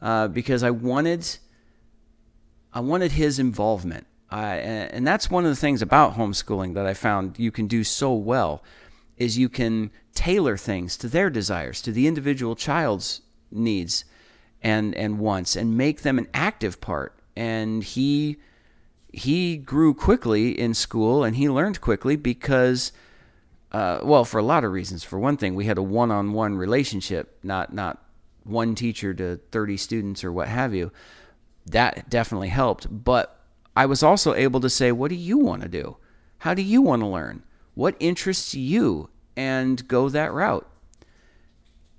Uh, 0.01 0.29
because 0.29 0.63
i 0.63 0.71
wanted 0.71 1.39
I 2.73 2.81
wanted 2.81 3.13
his 3.13 3.39
involvement. 3.39 4.07
I, 4.31 4.57
and 4.57 4.93
and 4.93 5.07
that's 5.07 5.31
one 5.31 5.45
of 5.45 5.51
the 5.51 5.57
things 5.57 5.83
about 5.83 6.15
homeschooling 6.15 6.75
that 6.75 6.87
I 6.87 6.95
found 6.95 7.39
you 7.39 7.51
can 7.51 7.67
do 7.67 7.83
so 7.85 8.15
well 8.15 8.63
is 9.17 9.37
you 9.37 9.49
can 9.49 9.91
tailor 10.15 10.57
things 10.57 10.97
to 10.99 11.09
their 11.09 11.31
desires, 11.31 11.83
to 11.83 11.93
the 11.93 12.07
individual 12.07 12.55
child's 12.55 13.23
needs 13.51 14.05
and 14.63 14.95
and 14.95 15.19
wants 15.19 15.57
and 15.57 15.77
make 15.77 16.03
them 16.03 16.19
an 16.19 16.29
active 16.33 16.81
part. 16.81 17.15
And 17.37 17.83
he 17.83 18.37
he 19.13 19.57
grew 19.57 19.93
quickly 19.93 20.59
in 20.59 20.75
school 20.75 21.25
and 21.25 21.37
he 21.37 21.49
learned 21.49 21.81
quickly 21.81 22.17
because 22.17 22.93
uh, 23.73 24.01
well, 24.03 24.25
for 24.25 24.39
a 24.39 24.43
lot 24.43 24.65
of 24.65 24.73
reasons. 24.73 25.05
For 25.05 25.19
one 25.19 25.37
thing, 25.37 25.55
we 25.55 25.67
had 25.67 25.79
a 25.79 25.83
one-on-one 25.83 26.57
relationship, 26.57 27.39
not 27.43 27.73
not 27.73 28.03
one 28.45 28.75
teacher 28.75 29.15
to 29.15 29.37
30 29.53 29.77
students 29.77 30.25
or 30.25 30.33
what 30.33 30.49
have 30.49 30.75
you 30.75 30.91
that 31.67 32.09
definitely 32.11 32.49
helped. 32.49 32.87
But 32.91 33.40
I 33.77 33.87
was 33.87 34.03
also 34.03 34.35
able 34.35 34.61
to 34.61 34.71
say, 34.71 34.93
what 34.93 35.09
do 35.09 35.15
you 35.15 35.39
want 35.39 35.63
to 35.63 35.69
do? 35.69 35.97
How 36.39 36.55
do 36.55 36.63
you 36.63 36.83
want 36.83 37.03
to 37.03 37.07
learn? 37.07 37.43
What 37.75 37.97
interests 38.01 38.55
you? 38.55 39.11
And 39.37 39.87
go 39.89 40.09
that 40.09 40.33
route. 40.33 40.69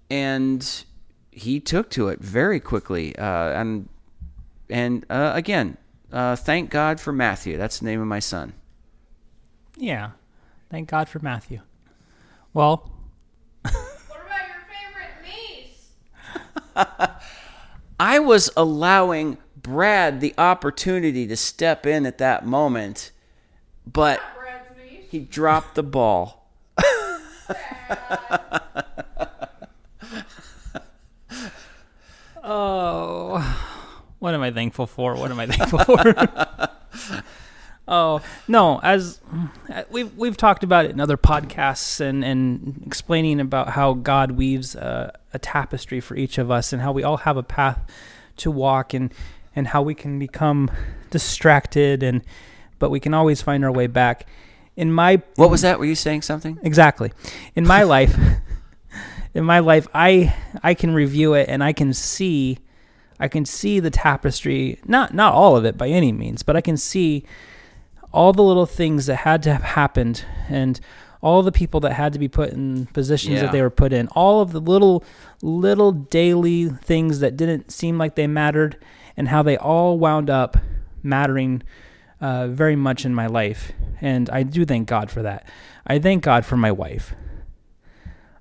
And 0.10 0.84
he 1.31 1.60
took 1.60 1.89
to 1.91 2.10
it 2.10 2.19
very 2.19 2.60
quickly. 2.60 3.15
Uh, 3.15 3.23
and 3.53 3.89
and 4.69 5.05
uh, 5.10 5.31
again, 5.34 5.77
uh, 6.12 6.36
thank 6.36 6.69
God 6.69 6.99
for 6.99 7.12
Matthew. 7.12 7.57
That's 7.57 7.79
the 7.79 7.86
name 7.86 8.01
of 8.01 8.07
my 8.07 8.19
son. 8.19 8.53
Yeah. 9.77 10.12
Thank 10.69 10.89
God 10.89 11.10
for 11.10 11.19
Matthew. 11.19 11.62
Well, 12.53 12.91
What 13.63 13.73
about 13.73 14.47
your 14.47 14.63
favorite 14.69 15.15
niece? 15.25 15.89
I 17.99 18.19
was 18.19 18.49
allowing 18.57 19.38
Brad 19.62 20.21
the 20.21 20.34
opportunity 20.38 21.28
to 21.28 21.36
step 21.36 21.86
in 21.86 22.06
at 22.06 22.17
that 22.19 22.45
moment, 22.45 23.12
but 23.86 24.21
he 25.10 25.19
dropped 25.19 25.76
the 25.76 25.84
ball. 25.84 26.47
oh, 32.43 33.71
what 34.19 34.34
am 34.34 34.41
I 34.41 34.52
thankful 34.52 34.88
for? 34.88 35.15
What 35.15 35.32
am 35.32 35.39
I 35.39 35.47
thankful 35.47 35.80
for? 35.80 36.13
oh 37.88 38.21
no, 38.47 38.80
as 38.80 39.19
we've 39.89 40.15
we've 40.15 40.38
talked 40.38 40.63
about 40.63 40.86
it 40.86 40.91
in 40.91 41.00
other 41.00 41.17
podcasts 41.17 42.00
and 42.00 42.24
and 42.24 42.84
explaining 42.86 43.39
about 43.39 43.69
how 43.69 43.93
God 43.93 44.32
weaves 44.32 44.76
a, 44.76 45.17
a 45.34 45.39
tapestry 45.39 46.00
for 46.00 46.15
each 46.15 46.38
of 46.38 46.50
us 46.50 46.71
and 46.71 46.82
how 46.82 46.91
we 46.91 47.04
all 47.04 47.17
have 47.17 47.38
a 47.38 47.43
path 47.43 47.80
to 48.38 48.50
walk 48.50 48.93
and 48.93 49.13
and 49.55 49.67
how 49.67 49.81
we 49.81 49.93
can 49.93 50.17
become 50.19 50.69
distracted 51.09 52.03
and 52.03 52.21
but 52.79 52.89
we 52.89 52.99
can 52.99 53.13
always 53.13 53.41
find 53.41 53.63
our 53.63 53.71
way 53.71 53.87
back. 53.87 54.25
In 54.75 54.91
my 54.91 55.21
What 55.35 55.51
was 55.51 55.61
that? 55.61 55.77
Were 55.77 55.85
you 55.85 55.95
saying 55.95 56.23
something? 56.23 56.57
Exactly. 56.63 57.11
In 57.55 57.67
my 57.67 57.83
life, 57.95 58.17
in 59.33 59.43
my 59.43 59.59
life, 59.59 59.87
I 59.93 60.33
I 60.63 60.73
can 60.73 60.93
review 60.93 61.33
it 61.33 61.47
and 61.49 61.63
I 61.63 61.73
can 61.73 61.93
see, 61.93 62.57
I 63.19 63.27
can 63.27 63.45
see 63.45 63.79
the 63.79 63.89
tapestry. 63.91 64.79
Not 64.85 65.13
not 65.13 65.33
all 65.33 65.55
of 65.55 65.65
it 65.65 65.77
by 65.77 65.89
any 65.89 66.11
means, 66.11 66.43
but 66.43 66.55
I 66.55 66.61
can 66.61 66.77
see 66.77 67.25
all 68.13 68.33
the 68.33 68.43
little 68.43 68.65
things 68.65 69.05
that 69.05 69.17
had 69.17 69.41
to 69.43 69.53
have 69.53 69.63
happened 69.63 70.25
and 70.49 70.79
all 71.21 71.43
the 71.43 71.51
people 71.51 71.79
that 71.81 71.93
had 71.93 72.11
to 72.13 72.19
be 72.19 72.27
put 72.27 72.49
in 72.49 72.87
positions 72.87 73.35
Yeah. 73.35 73.41
that 73.43 73.51
they 73.51 73.61
were 73.61 73.69
put 73.69 73.93
in. 73.93 74.07
All 74.09 74.41
of 74.41 74.51
the 74.53 74.59
little 74.59 75.03
little 75.41 75.91
daily 75.91 76.69
things 76.69 77.19
that 77.19 77.37
didn't 77.37 77.71
seem 77.71 77.97
like 77.97 78.15
they 78.15 78.27
mattered, 78.27 78.77
and 79.21 79.29
how 79.29 79.43
they 79.43 79.55
all 79.55 79.99
wound 79.99 80.31
up 80.31 80.57
mattering 81.03 81.62
uh, 82.21 82.47
very 82.47 82.75
much 82.75 83.05
in 83.05 83.13
my 83.13 83.27
life, 83.27 83.71
and 84.01 84.27
I 84.31 84.41
do 84.41 84.65
thank 84.65 84.88
God 84.88 85.12
for 85.12 85.21
that. 85.21 85.47
I 85.86 85.99
thank 85.99 86.23
God 86.23 86.43
for 86.43 86.57
my 86.57 86.71
wife. 86.71 87.13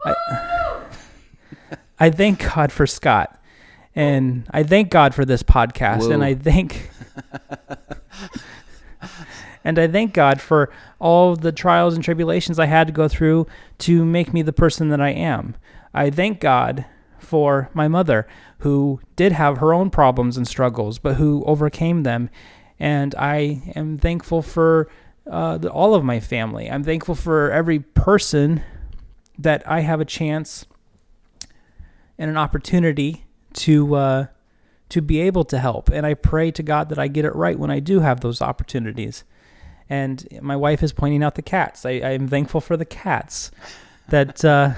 I, 0.07 0.87
I 2.01 2.09
thank 2.09 2.43
God 2.55 2.73
for 2.73 2.87
Scott, 2.87 3.39
and 3.95 4.49
I 4.53 4.63
thank 4.63 4.89
God 4.89 5.15
for 5.15 5.27
this 5.27 5.43
podcast, 5.43 6.11
and 6.11 6.25
I 6.25 6.35
thank. 6.35 6.89
And 9.63 9.79
I 9.79 9.89
thank 9.89 10.15
God 10.15 10.41
for 10.41 10.73
all 10.99 11.37
the 11.37 11.53
trials 11.53 11.93
and 11.95 12.03
tribulations 12.03 12.59
I 12.59 12.65
had 12.65 12.87
to 12.87 12.95
go 12.95 13.09
through 13.09 13.47
to 13.81 14.07
make 14.07 14.33
me 14.33 14.41
the 14.41 14.55
person 14.55 14.89
that 14.89 15.03
I 15.03 15.11
am. 15.11 15.55
I 15.93 16.09
thank 16.09 16.41
God 16.41 16.87
for 17.21 17.71
my 17.75 17.89
mother, 17.89 18.27
who 18.59 19.01
did 19.17 19.33
have 19.33 19.59
her 19.59 19.73
own 19.73 19.91
problems 19.91 20.37
and 20.37 20.47
struggles, 20.47 20.99
but 20.99 21.17
who 21.17 21.45
overcame 21.45 22.03
them. 22.03 22.31
And 22.79 23.15
I 23.17 23.73
am 23.77 23.99
thankful 23.99 24.43
for 24.43 24.89
uh, 25.31 25.59
the, 25.59 25.71
all 25.71 25.95
of 25.95 26.05
my 26.05 26.21
family. 26.21 26.71
I'm 26.71 26.83
thankful 26.83 27.15
for 27.15 27.51
every 27.51 27.81
person 27.81 28.63
that 29.39 29.63
I 29.67 29.81
have 29.81 30.01
a 30.01 30.05
chance 30.05 30.67
and 32.19 32.31
an 32.31 32.37
opportunity 32.37 33.25
to 33.55 33.95
uh, 33.95 34.27
to 34.91 35.01
be 35.01 35.21
able 35.21 35.45
to 35.45 35.59
help. 35.59 35.89
And 35.89 36.05
I 36.05 36.15
pray 36.15 36.51
to 36.51 36.63
God 36.63 36.89
that 36.89 36.99
I 36.99 37.09
get 37.09 37.25
it 37.25 37.35
right 37.35 37.59
when 37.59 37.71
I 37.71 37.81
do 37.81 38.01
have 38.01 38.21
those 38.21 38.43
opportunities. 38.43 39.25
And 39.89 40.27
my 40.41 40.57
wife 40.57 40.83
is 40.83 40.93
pointing 40.93 41.23
out 41.23 41.37
the 41.37 41.43
cats. 41.43 41.87
I, 41.87 41.91
I 41.91 42.11
am 42.11 42.29
thankful 42.29 42.61
for 42.61 42.77
the 42.77 42.85
cats 42.85 43.51
that 44.09 44.45
uh, 44.45 44.75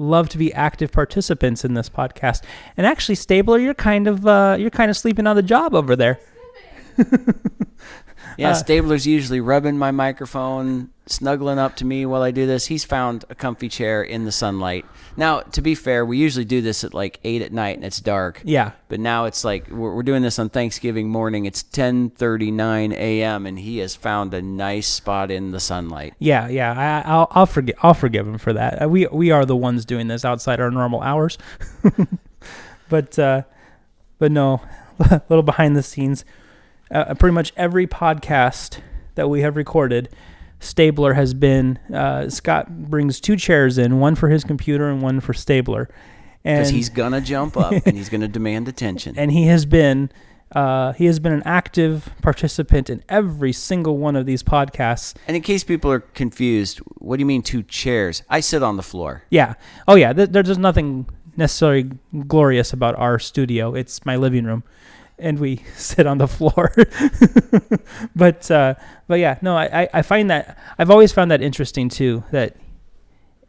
love 0.00 0.28
to 0.30 0.38
be 0.38 0.52
active 0.54 0.90
participants 0.90 1.64
in 1.64 1.74
this 1.74 1.88
podcast. 1.88 2.42
And 2.76 2.86
actually, 2.86 3.14
Stabler, 3.14 3.58
you're 3.58 3.74
kind 3.74 4.08
of 4.08 4.26
uh, 4.26 4.56
you're 4.58 4.70
kind 4.70 4.90
of 4.90 4.96
sleeping 4.96 5.26
on 5.26 5.36
the 5.36 5.42
job 5.42 5.74
over 5.74 5.94
there. 5.94 6.18
Yeah, 8.38 8.50
Uh, 8.50 8.54
Stabler's 8.54 9.06
usually 9.06 9.40
rubbing 9.40 9.76
my 9.76 9.90
microphone, 9.90 10.90
snuggling 11.04 11.58
up 11.58 11.76
to 11.76 11.84
me 11.84 12.06
while 12.06 12.22
I 12.22 12.30
do 12.30 12.46
this. 12.46 12.66
He's 12.66 12.84
found 12.84 13.24
a 13.28 13.34
comfy 13.34 13.68
chair 13.68 14.02
in 14.02 14.24
the 14.24 14.32
sunlight. 14.32 14.86
Now, 15.16 15.40
to 15.40 15.60
be 15.60 15.74
fair, 15.74 16.06
we 16.06 16.16
usually 16.16 16.44
do 16.46 16.62
this 16.62 16.82
at 16.84 16.94
like 16.94 17.18
eight 17.24 17.42
at 17.42 17.52
night 17.52 17.76
and 17.76 17.84
it's 17.84 18.00
dark. 18.00 18.40
Yeah. 18.44 18.70
But 18.88 19.00
now 19.00 19.24
it's 19.26 19.44
like 19.44 19.68
we're, 19.68 19.94
we're 19.94 20.04
doing 20.04 20.22
this 20.22 20.38
on 20.38 20.48
Thanksgiving 20.48 21.08
morning. 21.10 21.44
It's 21.44 21.62
10:39 21.64 22.92
a.m. 22.94 23.46
and 23.46 23.58
he 23.58 23.78
has 23.78 23.94
found 23.96 24.32
a 24.32 24.40
nice 24.40 24.86
spot 24.88 25.30
in 25.30 25.50
the 25.50 25.60
sunlight. 25.60 26.14
Yeah, 26.18 26.48
yeah. 26.48 27.02
I, 27.04 27.10
I'll 27.10 27.28
I'll 27.32 27.46
forgive 27.46 27.74
I'll 27.82 27.94
forgive 27.94 28.26
him 28.26 28.38
for 28.38 28.52
that. 28.54 28.88
We 28.88 29.06
we 29.08 29.32
are 29.32 29.44
the 29.44 29.56
ones 29.56 29.84
doing 29.84 30.06
this 30.08 30.24
outside 30.24 30.60
our 30.60 30.70
normal 30.70 31.02
hours, 31.02 31.36
but 32.88 33.18
uh, 33.18 33.42
but 34.18 34.32
no, 34.32 34.62
a 35.00 35.20
little 35.28 35.42
behind 35.42 35.76
the 35.76 35.82
scenes. 35.82 36.24
Uh, 36.90 37.14
pretty 37.14 37.34
much 37.34 37.52
every 37.56 37.86
podcast 37.86 38.80
that 39.14 39.28
we 39.28 39.40
have 39.42 39.56
recorded, 39.56 40.08
Stabler 40.58 41.14
has 41.14 41.34
been. 41.34 41.78
Uh, 41.92 42.28
Scott 42.28 42.90
brings 42.90 43.20
two 43.20 43.36
chairs 43.36 43.78
in, 43.78 44.00
one 44.00 44.14
for 44.14 44.28
his 44.28 44.44
computer 44.44 44.88
and 44.90 45.00
one 45.02 45.20
for 45.20 45.32
Stabler, 45.32 45.88
Because 46.42 46.70
he's 46.70 46.88
gonna 46.88 47.20
jump 47.20 47.56
up 47.56 47.72
and 47.72 47.96
he's 47.96 48.08
gonna 48.08 48.28
demand 48.38 48.68
attention. 48.68 49.14
and 49.16 49.30
he 49.32 49.46
has 49.46 49.64
been 49.66 50.10
uh, 50.54 50.92
he 50.94 51.06
has 51.06 51.20
been 51.20 51.32
an 51.32 51.42
active 51.44 52.10
participant 52.22 52.90
in 52.90 53.04
every 53.08 53.52
single 53.52 53.96
one 53.98 54.16
of 54.16 54.26
these 54.26 54.42
podcasts. 54.42 55.14
And 55.28 55.36
in 55.36 55.42
case 55.44 55.62
people 55.62 55.92
are 55.92 56.00
confused, 56.00 56.78
what 56.98 57.16
do 57.18 57.20
you 57.20 57.26
mean 57.26 57.42
two 57.42 57.62
chairs? 57.62 58.24
I 58.28 58.40
sit 58.40 58.60
on 58.60 58.76
the 58.76 58.82
floor. 58.82 59.22
Yeah. 59.30 59.54
Oh 59.86 59.94
yeah. 59.94 60.12
Th- 60.12 60.28
there's 60.28 60.58
nothing 60.58 61.06
necessarily 61.36 61.90
glorious 62.26 62.72
about 62.72 62.96
our 62.96 63.20
studio. 63.20 63.74
It's 63.74 64.04
my 64.04 64.16
living 64.16 64.44
room, 64.44 64.64
and 65.20 65.38
we 65.38 65.62
sit 65.76 66.06
on 66.06 66.18
the 66.18 66.28
floor. 66.28 66.72
but 68.16 68.50
uh, 68.50 68.74
but 69.06 69.18
yeah, 69.18 69.38
no, 69.42 69.56
I, 69.56 69.88
I- 69.92 70.02
find 70.02 70.30
that 70.30 70.58
I've 70.78 70.90
always 70.90 71.12
found 71.12 71.30
that 71.30 71.42
interesting 71.42 71.88
too. 71.88 72.24
That 72.30 72.56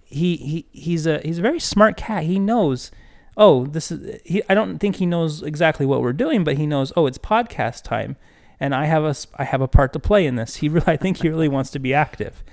he 0.04 0.36
he 0.38 0.66
he's 0.72 1.06
a 1.08 1.20
he's 1.24 1.40
a 1.40 1.42
very 1.42 1.60
smart 1.60 1.98
cat. 1.98 2.24
He 2.24 2.40
knows. 2.40 2.92
Oh, 3.38 3.66
this 3.66 3.92
is. 3.92 4.22
He, 4.26 4.44
I 4.50 4.54
don't 4.54 4.78
think 4.80 4.98
he 4.98 5.06
knows 5.06 5.42
exactly 5.42 5.86
what 5.86 6.02
we're 6.02 6.14
doing, 6.14 6.44
but 6.44 6.58
he 6.58 6.68
knows. 6.68 6.92
Oh, 6.96 7.06
it's 7.08 7.18
podcast 7.18 7.84
time, 7.84 8.18
and 8.60 8.76
I 8.76 8.86
have 8.86 9.04
a 9.04 9.16
I 9.38 9.46
have 9.46 9.62
a 9.62 9.68
part 9.68 9.94
to 9.94 10.00
play 10.00 10.26
in 10.26 10.36
this. 10.36 10.56
He 10.62 10.70
really, 10.70 10.88
I 10.88 10.98
think 10.98 11.22
he 11.22 11.30
really 11.30 11.48
wants 11.48 11.72
to 11.72 11.80
be 11.80 11.94
active. 11.94 12.44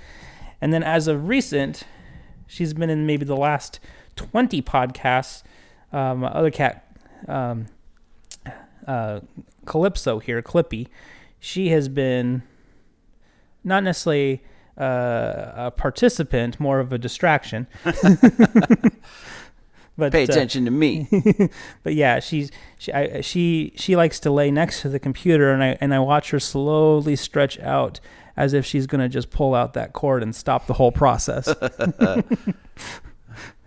And 0.61 0.73
then 0.73 0.83
as 0.83 1.07
of 1.07 1.27
recent, 1.27 1.83
she's 2.47 2.73
been 2.73 2.89
in 2.89 3.05
maybe 3.05 3.23
the 3.25 3.35
last 3.37 3.79
20 4.17 4.61
podcasts. 4.61 5.43
Um, 5.93 6.23
other 6.23 6.51
cat, 6.51 6.85
um, 7.27 7.65
uh, 8.89 9.21
Calypso 9.65 10.19
here, 10.19 10.41
Clippy, 10.41 10.87
she 11.39 11.69
has 11.69 11.87
been 11.87 12.41
not 13.63 13.83
necessarily 13.83 14.41
uh, 14.77 15.51
a 15.55 15.71
participant, 15.71 16.59
more 16.59 16.79
of 16.79 16.91
a 16.91 16.97
distraction. 16.97 17.67
but 17.83 17.93
Pay 20.11 20.21
uh, 20.21 20.23
attention 20.23 20.65
to 20.65 20.71
me. 20.71 21.07
but 21.83 21.93
yeah, 21.93 22.19
she's 22.19 22.51
she 22.79 22.91
I, 22.91 23.21
she 23.21 23.73
she 23.75 23.95
likes 23.95 24.19
to 24.21 24.31
lay 24.31 24.49
next 24.49 24.81
to 24.81 24.89
the 24.89 24.99
computer, 24.99 25.51
and 25.51 25.63
I 25.63 25.77
and 25.79 25.93
I 25.93 25.99
watch 25.99 26.31
her 26.31 26.39
slowly 26.39 27.15
stretch 27.15 27.59
out 27.59 27.99
as 28.35 28.53
if 28.53 28.65
she's 28.65 28.87
gonna 28.87 29.09
just 29.09 29.29
pull 29.29 29.53
out 29.53 29.73
that 29.73 29.93
cord 29.93 30.23
and 30.23 30.35
stop 30.35 30.65
the 30.65 30.73
whole 30.73 30.91
process. 30.91 31.47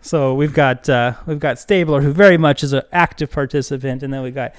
so 0.00 0.34
we've 0.34 0.54
got 0.54 0.88
uh, 0.88 1.14
we've 1.26 1.38
got 1.38 1.60
Stabler, 1.60 2.00
who 2.00 2.12
very 2.12 2.38
much 2.38 2.64
is 2.64 2.72
an 2.72 2.82
active 2.90 3.30
participant, 3.30 4.02
and 4.02 4.12
then 4.12 4.22
we've 4.22 4.34
got 4.34 4.52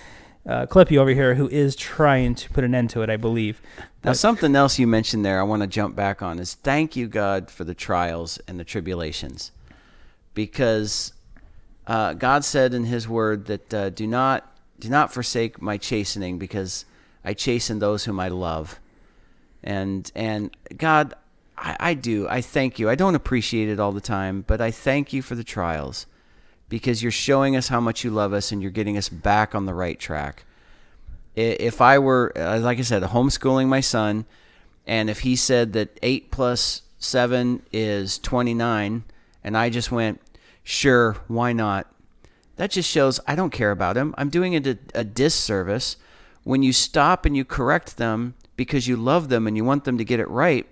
uh, 0.45 0.65
Clippy 0.65 0.97
over 0.97 1.11
here, 1.11 1.35
who 1.35 1.47
is 1.47 1.75
trying 1.75 2.35
to 2.35 2.49
put 2.49 2.63
an 2.63 2.75
end 2.75 2.89
to 2.91 3.01
it, 3.01 3.09
I 3.09 3.17
believe. 3.17 3.61
Now, 4.03 4.13
something 4.13 4.55
else 4.55 4.77
you 4.77 4.87
mentioned 4.87 5.23
there, 5.23 5.39
I 5.39 5.43
want 5.43 5.61
to 5.61 5.67
jump 5.67 5.95
back 5.95 6.21
on 6.21 6.39
is 6.39 6.55
thank 6.55 6.95
you, 6.97 7.07
God, 7.07 7.49
for 7.49 7.63
the 7.63 7.73
trials 7.73 8.39
and 8.47 8.59
the 8.59 8.65
tribulations, 8.65 9.51
because 10.33 11.13
uh, 11.87 12.13
God 12.13 12.43
said 12.43 12.73
in 12.73 12.83
His 12.83 13.07
Word 13.07 13.45
that 13.45 13.73
uh, 13.73 13.89
do 13.89 14.05
not 14.05 14.49
do 14.79 14.89
not 14.89 15.13
forsake 15.13 15.61
my 15.61 15.77
chastening, 15.77 16.37
because 16.37 16.85
I 17.23 17.33
chasten 17.33 17.79
those 17.79 18.03
whom 18.03 18.19
I 18.19 18.27
love, 18.27 18.81
and 19.63 20.11
and 20.13 20.53
God, 20.75 21.13
I, 21.57 21.77
I 21.79 21.93
do 21.93 22.27
I 22.27 22.41
thank 22.41 22.79
you. 22.79 22.89
I 22.89 22.95
don't 22.95 23.15
appreciate 23.15 23.69
it 23.69 23.79
all 23.79 23.93
the 23.93 24.01
time, 24.01 24.43
but 24.45 24.59
I 24.59 24.71
thank 24.71 25.13
you 25.13 25.21
for 25.21 25.35
the 25.35 25.43
trials, 25.45 26.05
because 26.73 27.03
you're 27.03 27.11
showing 27.11 27.55
us 27.55 27.67
how 27.67 27.79
much 27.79 28.03
you 28.03 28.09
love 28.09 28.33
us, 28.33 28.51
and 28.51 28.59
you're 28.59 28.71
getting 28.71 28.97
us 28.97 29.07
back 29.07 29.53
on 29.53 29.67
the 29.67 29.73
right 29.73 29.99
track 29.99 30.43
if 31.35 31.81
I 31.81 31.99
were, 31.99 32.31
uh, 32.35 32.59
like 32.59 32.79
I 32.79 32.83
said, 32.83 33.03
homeschooling 33.03 33.67
my 33.67 33.79
son, 33.79 34.25
and 34.85 35.09
if 35.09 35.21
he 35.21 35.35
said 35.35 35.73
that 35.73 35.97
eight 36.03 36.31
plus 36.31 36.83
seven 36.99 37.63
is 37.71 38.19
29, 38.19 39.03
and 39.43 39.57
I 39.57 39.69
just 39.69 39.91
went, 39.91 40.21
sure, 40.63 41.17
why 41.27 41.53
not? 41.53 41.87
That 42.57 42.71
just 42.71 42.89
shows 42.89 43.19
I 43.27 43.35
don't 43.35 43.49
care 43.49 43.71
about 43.71 43.97
him. 43.97 44.13
I'm 44.17 44.29
doing 44.29 44.53
it 44.53 44.67
a, 44.67 44.77
a 44.93 45.03
disservice. 45.03 45.97
When 46.43 46.61
you 46.61 46.71
stop 46.71 47.25
and 47.25 47.35
you 47.35 47.45
correct 47.45 47.97
them 47.97 48.35
because 48.55 48.87
you 48.87 48.95
love 48.95 49.29
them 49.29 49.47
and 49.47 49.57
you 49.57 49.63
want 49.63 49.85
them 49.85 49.97
to 49.97 50.05
get 50.05 50.19
it 50.19 50.29
right, 50.29 50.67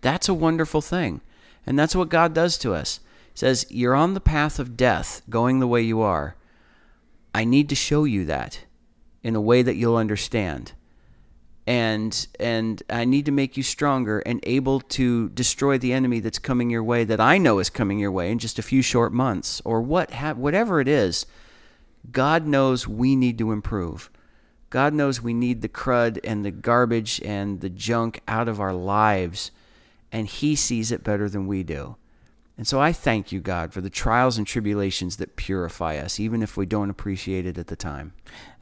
that's 0.00 0.28
a 0.28 0.34
wonderful 0.34 0.80
thing. 0.80 1.22
And 1.66 1.76
that's 1.76 1.96
what 1.96 2.08
God 2.08 2.34
does 2.34 2.56
to 2.58 2.72
us. 2.72 3.00
Says, 3.36 3.66
You're 3.68 3.94
on 3.94 4.14
the 4.14 4.20
path 4.20 4.58
of 4.58 4.78
death, 4.78 5.20
going 5.28 5.60
the 5.60 5.66
way 5.66 5.82
you 5.82 6.00
are. 6.00 6.36
I 7.34 7.44
need 7.44 7.68
to 7.68 7.74
show 7.74 8.04
you 8.04 8.24
that 8.24 8.64
in 9.22 9.36
a 9.36 9.40
way 9.42 9.60
that 9.60 9.76
you'll 9.76 9.96
understand. 9.96 10.72
And 11.66 12.26
and 12.40 12.82
I 12.88 13.04
need 13.04 13.26
to 13.26 13.32
make 13.32 13.58
you 13.58 13.62
stronger 13.62 14.20
and 14.20 14.40
able 14.44 14.80
to 14.80 15.28
destroy 15.30 15.76
the 15.76 15.92
enemy 15.92 16.20
that's 16.20 16.38
coming 16.38 16.70
your 16.70 16.82
way 16.82 17.04
that 17.04 17.20
I 17.20 17.36
know 17.36 17.58
is 17.58 17.68
coming 17.68 17.98
your 17.98 18.10
way 18.10 18.30
in 18.30 18.38
just 18.38 18.58
a 18.58 18.62
few 18.62 18.80
short 18.80 19.12
months 19.12 19.60
or 19.66 19.82
what 19.82 20.12
ha- 20.12 20.32
whatever 20.32 20.80
it 20.80 20.88
is. 20.88 21.26
God 22.10 22.46
knows 22.46 22.88
we 22.88 23.16
need 23.16 23.36
to 23.38 23.52
improve. 23.52 24.10
God 24.70 24.94
knows 24.94 25.20
we 25.20 25.34
need 25.34 25.60
the 25.60 25.68
crud 25.68 26.20
and 26.24 26.42
the 26.42 26.50
garbage 26.50 27.20
and 27.22 27.60
the 27.60 27.68
junk 27.68 28.22
out 28.26 28.48
of 28.48 28.60
our 28.60 28.72
lives, 28.72 29.50
and 30.10 30.26
He 30.26 30.56
sees 30.56 30.90
it 30.90 31.04
better 31.04 31.28
than 31.28 31.46
we 31.46 31.62
do. 31.62 31.96
And 32.58 32.66
so 32.66 32.80
I 32.80 32.92
thank 32.92 33.32
you, 33.32 33.40
God, 33.40 33.72
for 33.74 33.82
the 33.82 33.90
trials 33.90 34.38
and 34.38 34.46
tribulations 34.46 35.18
that 35.18 35.36
purify 35.36 35.96
us, 35.98 36.18
even 36.18 36.42
if 36.42 36.56
we 36.56 36.64
don't 36.64 36.88
appreciate 36.88 37.44
it 37.44 37.58
at 37.58 37.66
the 37.66 37.76
time. 37.76 38.14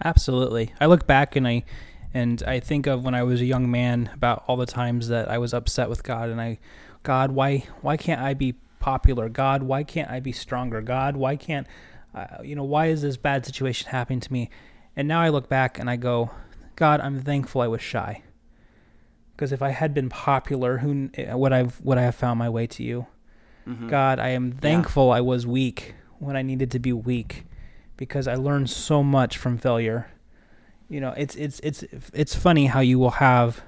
Absolutely. 0.02 0.72
I 0.80 0.86
look 0.86 1.06
back 1.06 1.36
and 1.36 1.46
I 1.46 1.64
and 2.12 2.42
I 2.44 2.60
think 2.60 2.86
of 2.86 3.04
when 3.04 3.14
I 3.14 3.24
was 3.24 3.40
a 3.40 3.44
young 3.44 3.70
man 3.70 4.10
about 4.14 4.44
all 4.46 4.56
the 4.56 4.66
times 4.66 5.08
that 5.08 5.28
I 5.28 5.38
was 5.38 5.52
upset 5.52 5.88
with 5.88 6.02
God 6.02 6.28
and 6.28 6.40
I 6.40 6.58
God, 7.04 7.32
why 7.32 7.64
why 7.82 7.96
can't 7.96 8.20
I 8.20 8.34
be 8.34 8.54
popular? 8.80 9.28
God, 9.28 9.62
why 9.62 9.84
can't 9.84 10.10
I 10.10 10.18
be 10.20 10.32
stronger? 10.32 10.80
God, 10.80 11.16
why 11.16 11.36
can't 11.36 11.66
uh, 12.14 12.42
you 12.42 12.56
know, 12.56 12.64
why 12.64 12.86
is 12.86 13.02
this 13.02 13.16
bad 13.16 13.46
situation 13.46 13.90
happening 13.90 14.20
to 14.20 14.32
me? 14.32 14.50
And 14.96 15.06
now 15.08 15.20
I 15.20 15.28
look 15.28 15.48
back 15.48 15.78
and 15.78 15.90
I 15.90 15.96
go, 15.96 16.30
God, 16.76 17.00
I'm 17.00 17.20
thankful 17.20 17.60
I 17.60 17.68
was 17.68 17.80
shy. 17.80 18.22
Because 19.34 19.50
if 19.50 19.62
I 19.62 19.70
had 19.70 19.94
been 19.94 20.08
popular, 20.08 20.78
who 20.78 21.08
kn- 21.08 21.38
would 21.38 21.52
I've 21.52 21.80
would 21.80 21.98
I 21.98 22.02
have 22.02 22.14
found 22.14 22.38
my 22.38 22.48
way 22.48 22.66
to 22.68 22.82
you? 22.82 23.06
Mm-hmm. 23.66 23.88
God, 23.88 24.18
I 24.18 24.30
am 24.30 24.52
thankful 24.52 25.10
I 25.10 25.20
was 25.20 25.46
weak 25.46 25.94
when 26.18 26.36
I 26.36 26.42
needed 26.42 26.70
to 26.72 26.78
be 26.78 26.92
weak 26.92 27.44
because 27.96 28.28
I 28.28 28.34
learned 28.34 28.70
so 28.70 29.02
much 29.02 29.38
from 29.38 29.58
failure. 29.58 30.10
You 30.88 31.00
know, 31.00 31.14
it's 31.16 31.34
it's 31.36 31.60
it's 31.60 31.84
it's 32.12 32.34
funny 32.34 32.66
how 32.66 32.80
you 32.80 32.98
will 32.98 33.12
have 33.12 33.62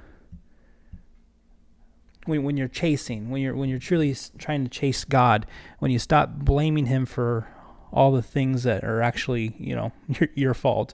when 2.27 2.43
when 2.43 2.57
you're 2.57 2.69
chasing, 2.69 3.31
when 3.31 3.41
you're 3.41 3.55
when 3.55 3.69
you're 3.69 3.79
truly 3.79 4.15
trying 4.39 4.65
to 4.65 4.71
chase 4.71 5.05
God, 5.05 5.47
when 5.79 5.91
you 5.91 5.99
stop 5.99 6.31
blaming 6.35 6.87
him 6.87 7.07
for 7.07 7.49
all 7.93 8.13
the 8.13 8.23
things 8.23 8.65
that 8.65 8.85
are 8.85 9.01
actually, 9.01 9.55
you 9.59 9.75
know, 9.75 9.93
your 10.09 10.29
your 10.35 10.55
fault, 10.55 10.93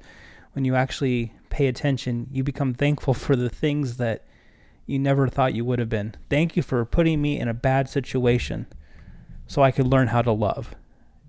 when 0.53 0.65
you 0.65 0.75
actually 0.75 1.33
pay 1.51 1.67
attention, 1.67 2.29
you 2.31 2.45
become 2.45 2.75
thankful 2.75 3.15
for 3.15 3.35
the 3.35 3.51
things 3.51 3.97
that 3.97 4.25
you 4.87 4.99
never 4.99 5.29
thought 5.29 5.55
you 5.55 5.65
would 5.65 5.79
have 5.79 5.89
been. 5.89 6.15
Thank 6.29 6.57
you 6.57 6.63
for 6.63 6.85
putting 6.85 7.21
me 7.21 7.39
in 7.39 7.49
a 7.49 7.55
bad 7.55 7.89
situation 7.89 8.67
so 9.53 9.63
I 9.63 9.71
could 9.71 9.87
learn 9.87 10.09
how 10.09 10.23
to 10.23 10.33
love. 10.33 10.75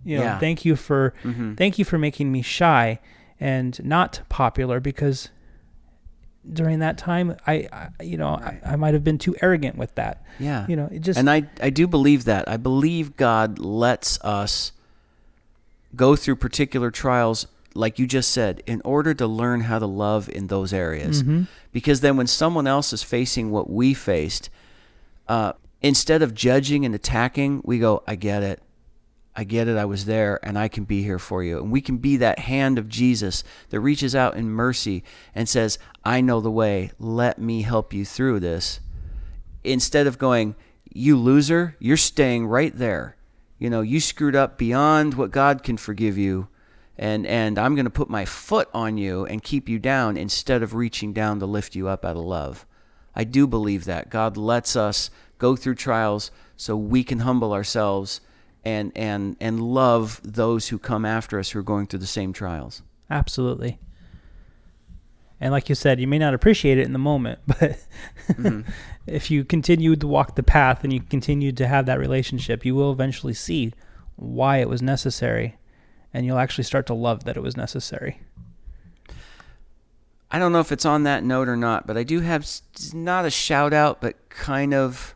You 0.05 0.17
know, 0.17 0.23
Yeah. 0.23 0.39
thank 0.39 0.63
you 0.65 0.75
for 0.77 1.13
thank 1.57 1.77
you 1.77 1.83
for 1.85 1.97
making 1.97 2.31
me 2.31 2.41
shy 2.41 2.99
and 3.39 3.83
not 3.83 4.21
popular 4.29 4.79
because 4.79 5.29
during 6.51 6.79
that 6.79 6.97
time 6.97 7.35
I, 7.47 7.67
I 7.71 8.03
you 8.03 8.17
know 8.17 8.29
I, 8.29 8.59
I 8.65 8.75
might 8.75 8.93
have 8.93 9.03
been 9.03 9.17
too 9.17 9.35
arrogant 9.41 9.77
with 9.77 9.95
that. 9.95 10.23
Yeah. 10.39 10.65
You 10.67 10.75
know, 10.77 10.89
it 10.91 10.99
just 10.99 11.19
and 11.19 11.29
I, 11.29 11.43
I 11.61 11.69
do 11.69 11.85
believe 11.87 12.23
that. 12.25 12.47
I 12.47 12.57
believe 12.57 13.15
God 13.17 13.59
lets 13.59 14.19
us 14.21 14.71
go 15.95 16.15
through 16.15 16.37
particular 16.37 16.91
trials, 16.91 17.47
like 17.75 17.99
you 17.99 18.07
just 18.07 18.31
said, 18.31 18.63
in 18.65 18.81
order 18.83 19.13
to 19.13 19.27
learn 19.27 19.61
how 19.61 19.79
to 19.79 19.85
love 19.85 20.27
in 20.29 20.47
those 20.47 20.73
areas. 20.73 21.21
Mm-hmm. 21.23 21.43
Because 21.71 22.01
then 22.01 22.17
when 22.17 22.27
someone 22.27 22.67
else 22.67 22.93
is 22.93 23.03
facing 23.03 23.51
what 23.51 23.69
we 23.69 23.93
faced, 23.93 24.49
uh, 25.27 25.53
instead 25.83 26.21
of 26.21 26.33
judging 26.33 26.85
and 26.85 26.95
attacking, 26.95 27.61
we 27.63 27.77
go, 27.77 28.01
I 28.07 28.15
get 28.15 28.41
it. 28.41 28.63
I 29.35 29.43
get 29.43 29.67
it. 29.67 29.77
I 29.77 29.85
was 29.85 30.05
there 30.05 30.39
and 30.43 30.57
I 30.57 30.67
can 30.67 30.85
be 30.85 31.03
here 31.03 31.19
for 31.19 31.43
you. 31.43 31.59
And 31.59 31.71
we 31.71 31.81
can 31.81 31.97
be 31.97 32.17
that 32.17 32.39
hand 32.39 32.77
of 32.77 32.87
Jesus 32.87 33.43
that 33.69 33.79
reaches 33.79 34.15
out 34.15 34.35
in 34.35 34.49
mercy 34.49 35.03
and 35.35 35.49
says, 35.49 35.77
I 36.03 36.21
know 36.21 36.39
the 36.39 36.51
way. 36.51 36.91
Let 36.99 37.39
me 37.39 37.63
help 37.63 37.93
you 37.93 38.05
through 38.05 38.39
this. 38.39 38.79
Instead 39.63 40.07
of 40.07 40.17
going, 40.17 40.55
you 40.93 41.17
loser, 41.17 41.75
you're 41.79 41.97
staying 41.97 42.45
right 42.47 42.75
there. 42.75 43.17
You 43.57 43.69
know, 43.69 43.81
you 43.81 43.99
screwed 43.99 44.35
up 44.35 44.57
beyond 44.57 45.15
what 45.15 45.31
God 45.31 45.63
can 45.63 45.77
forgive 45.77 46.17
you. 46.17 46.47
And, 46.95 47.25
and 47.25 47.57
I'm 47.57 47.73
going 47.73 47.85
to 47.85 47.91
put 47.91 48.09
my 48.09 48.25
foot 48.25 48.69
on 48.71 48.97
you 48.97 49.25
and 49.25 49.41
keep 49.41 49.67
you 49.67 49.79
down 49.79 50.15
instead 50.15 50.61
of 50.61 50.75
reaching 50.75 51.11
down 51.11 51.39
to 51.39 51.47
lift 51.47 51.75
you 51.75 51.87
up 51.87 52.05
out 52.05 52.15
of 52.15 52.23
love. 52.23 52.67
I 53.15 53.23
do 53.23 53.47
believe 53.47 53.85
that. 53.85 54.09
God 54.09 54.37
lets 54.37 54.75
us 54.75 55.09
go 55.37 55.55
through 55.55 55.75
trials 55.75 56.31
so 56.55 56.75
we 56.75 57.03
can 57.03 57.19
humble 57.19 57.53
ourselves 57.53 58.21
and 58.65 58.91
and 58.95 59.35
and 59.41 59.61
love 59.61 60.21
those 60.23 60.69
who 60.69 60.79
come 60.79 61.05
after 61.05 61.37
us 61.37 61.49
who 61.51 61.59
are 61.59 61.63
going 61.63 61.85
through 61.87 61.99
the 61.99 62.07
same 62.07 62.31
trials. 62.33 62.81
Absolutely. 63.09 63.79
And 65.41 65.51
like 65.51 65.67
you 65.67 65.75
said, 65.75 65.99
you 65.99 66.07
may 66.07 66.19
not 66.19 66.33
appreciate 66.33 66.77
it 66.77 66.85
in 66.85 66.93
the 66.93 66.99
moment, 66.99 67.39
but 67.47 67.77
Mm-hmm. 68.29 68.69
if 69.07 69.29
you 69.29 69.43
continue 69.43 69.95
to 69.95 70.07
walk 70.07 70.35
the 70.35 70.43
path 70.43 70.83
and 70.83 70.93
you 70.93 71.01
continue 71.01 71.51
to 71.51 71.67
have 71.67 71.85
that 71.85 71.99
relationship, 71.99 72.65
you 72.65 72.75
will 72.75 72.91
eventually 72.91 73.33
see 73.33 73.73
why 74.15 74.57
it 74.57 74.69
was 74.69 74.81
necessary 74.81 75.57
and 76.13 76.25
you'll 76.25 76.37
actually 76.37 76.63
start 76.63 76.85
to 76.85 76.93
love 76.93 77.23
that 77.23 77.35
it 77.35 77.43
was 77.43 77.57
necessary. 77.57 78.21
I 80.33 80.39
don't 80.39 80.51
know 80.51 80.59
if 80.59 80.71
it's 80.71 80.85
on 80.85 81.03
that 81.03 81.23
note 81.23 81.47
or 81.47 81.55
not, 81.55 81.85
but 81.85 81.95
I 81.95 82.01
do 82.01 82.21
have 82.21 82.49
not 82.91 83.23
a 83.23 83.29
shout 83.29 83.71
out, 83.71 84.01
but 84.01 84.29
kind 84.29 84.73
of 84.73 85.13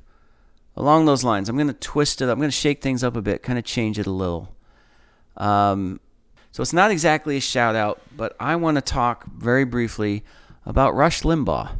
along 0.75 1.07
those 1.07 1.23
lines. 1.23 1.49
I'm 1.49 1.55
going 1.55 1.67
to 1.67 1.73
twist 1.73 2.21
it. 2.21 2.25
up. 2.25 2.33
I'm 2.33 2.37
going 2.39 2.51
to 2.51 2.55
shake 2.55 2.83
things 2.83 3.03
up 3.03 3.15
a 3.15 3.21
bit, 3.21 3.41
kind 3.41 3.57
of 3.57 3.65
change 3.65 3.97
it 3.97 4.05
a 4.05 4.11
little. 4.11 4.55
Um, 5.35 5.99
so 6.51 6.61
it's 6.61 6.71
not 6.71 6.91
exactly 6.91 7.35
a 7.35 7.41
shout 7.41 7.75
out, 7.75 7.99
but 8.15 8.35
I 8.39 8.55
want 8.57 8.75
to 8.75 8.81
talk 8.81 9.25
very 9.25 9.65
briefly 9.65 10.23
about 10.67 10.95
Rush 10.95 11.23
Limbaugh. 11.23 11.71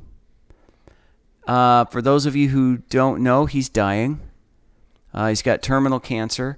Uh, 1.45 1.85
for 1.85 2.01
those 2.01 2.25
of 2.25 2.35
you 2.35 2.49
who 2.49 2.77
don't 2.89 3.21
know, 3.21 3.45
he's 3.45 3.69
dying. 3.69 4.19
Uh, 5.13 5.29
he's 5.29 5.43
got 5.43 5.61
terminal 5.61 5.99
cancer. 5.99 6.57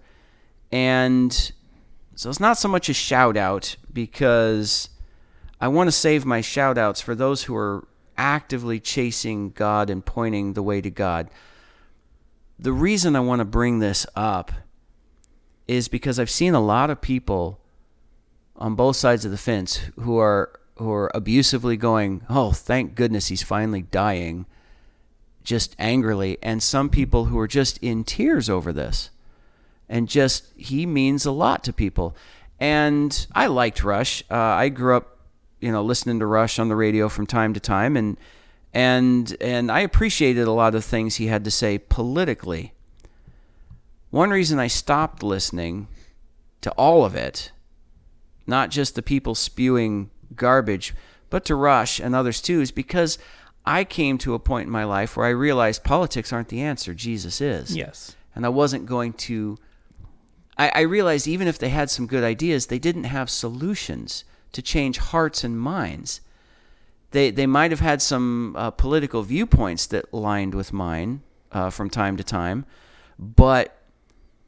And 0.72 1.52
so 2.15 2.30
it's 2.30 2.39
not 2.39 2.58
so 2.58 2.70
much 2.70 2.88
a 2.88 2.94
shout 2.94 3.36
out 3.36 3.76
because 3.92 4.89
I 5.60 5.67
want 5.67 5.88
to 5.88 5.91
save 5.91 6.26
my 6.26 6.41
shout 6.41 6.78
outs 6.78 7.02
for 7.02 7.15
those 7.15 7.43
who 7.43 7.56
are 7.56 7.88
actively 8.17 8.80
chasing 8.80 9.52
God 9.52 9.89
and 9.89 10.06
pointing 10.06 10.54
the 10.54 10.63
way 10.63 10.82
to 10.82 10.89
God. 10.89 11.30
The 12.58 12.74
reason 12.74 13.15
I 13.15 13.22
want 13.22 13.39
to 13.39 13.45
bring 13.45 13.80
this 13.80 14.06
up 14.15 14.52
is 15.67 15.88
because 15.88 16.19
I've 16.19 16.30
seen 16.30 16.54
a 16.54 16.60
lot 16.60 16.89
of 16.89 17.02
people 17.02 17.60
on 18.56 18.76
both 18.76 18.95
sides 18.95 19.24
of 19.24 19.32
the 19.32 19.38
fence 19.38 19.80
who 20.00 20.17
are 20.17 20.52
who 20.76 20.91
are 20.91 21.12
abusively 21.13 21.76
going, 21.76 22.24
"Oh, 22.30 22.52
thank 22.52 22.95
goodness 22.95 23.28
he's 23.28 23.43
finally 23.43 23.82
dying." 23.82 24.45
Just 25.43 25.76
angrily, 25.80 26.38
and 26.41 26.62
some 26.62 26.89
people 26.89 27.26
who 27.26 27.39
are 27.39 27.48
just 27.48 27.78
in 27.80 28.04
tears 28.04 28.50
over 28.50 28.72
this 28.72 29.10
and 29.89 30.08
just 30.08 30.45
he 30.56 30.86
means 30.86 31.26
a 31.26 31.32
lot 31.32 31.63
to 31.63 31.74
people. 31.74 32.15
And 32.60 33.28
I 33.34 33.48
liked 33.48 33.84
Rush. 33.84 34.24
Uh, 34.30 34.36
I 34.36 34.69
grew 34.69 34.95
up, 34.98 35.17
you 35.60 35.72
know, 35.72 35.84
listening 35.84 36.19
to 36.19 36.26
Rush 36.26 36.60
on 36.60 36.69
the 36.69 36.76
radio 36.76 37.10
from 37.10 37.26
time 37.26 37.54
to 37.54 37.60
time, 37.60 37.98
and 37.98 38.17
and 38.74 39.36
and 39.41 39.72
I 39.72 39.80
appreciated 39.82 40.48
a 40.48 40.52
lot 40.52 40.76
of 40.76 40.86
things 40.86 41.15
he 41.15 41.28
had 41.28 41.43
to 41.45 41.52
say 41.52 41.78
politically. 41.78 42.74
One 44.10 44.30
reason 44.32 44.58
I 44.60 44.67
stopped 44.67 45.22
listening 45.22 45.88
to 46.62 46.72
all 46.72 47.06
of 47.06 47.15
it, 47.15 47.52
not 48.48 48.69
just 48.72 48.95
the 48.95 49.02
people 49.02 49.36
spewing 49.36 50.10
garbage, 50.36 50.93
but 51.30 51.45
to 51.45 51.56
Rush 51.56 52.00
and 52.00 52.15
others 52.15 52.41
too, 52.41 52.62
is 52.62 52.72
because 52.72 53.17
I 53.65 53.84
came 53.84 54.17
to 54.19 54.34
a 54.34 54.39
point 54.39 54.65
in 54.65 54.72
my 54.72 54.84
life 54.84 55.15
where 55.15 55.28
I 55.28 55.30
realized 55.30 55.84
politics 55.84 56.34
aren't 56.34 56.48
the 56.48 56.62
answer. 56.62 56.93
Jesus 56.93 57.39
is 57.39 57.76
Yes. 57.76 58.15
and 58.34 58.45
I 58.45 58.50
wasn't 58.50 58.86
going 58.88 59.13
to. 59.13 59.58
I, 60.58 60.72
I 60.76 60.82
realized 60.82 61.28
even 61.28 61.48
if 61.48 61.60
they 61.60 61.69
had 61.69 61.89
some 61.89 62.08
good 62.08 62.24
ideas, 62.24 62.65
they 62.67 62.80
didn't 62.80 63.04
have 63.06 63.30
solutions 63.30 64.24
to 64.51 64.62
change 64.62 64.97
hearts 64.97 65.43
and 65.43 65.59
minds. 65.59 66.21
They 67.12 67.31
they 67.31 67.47
might 67.47 67.71
have 67.71 67.79
had 67.79 68.01
some 68.01 68.55
uh, 68.55 68.71
political 68.71 69.23
viewpoints 69.23 69.88
that 69.88 70.13
lined 70.13 70.53
with 70.53 70.71
mine 70.73 71.21
uh, 71.51 71.69
from 71.69 71.89
time 71.89 72.17
to 72.17 72.23
time, 72.23 72.65
but 73.17 73.81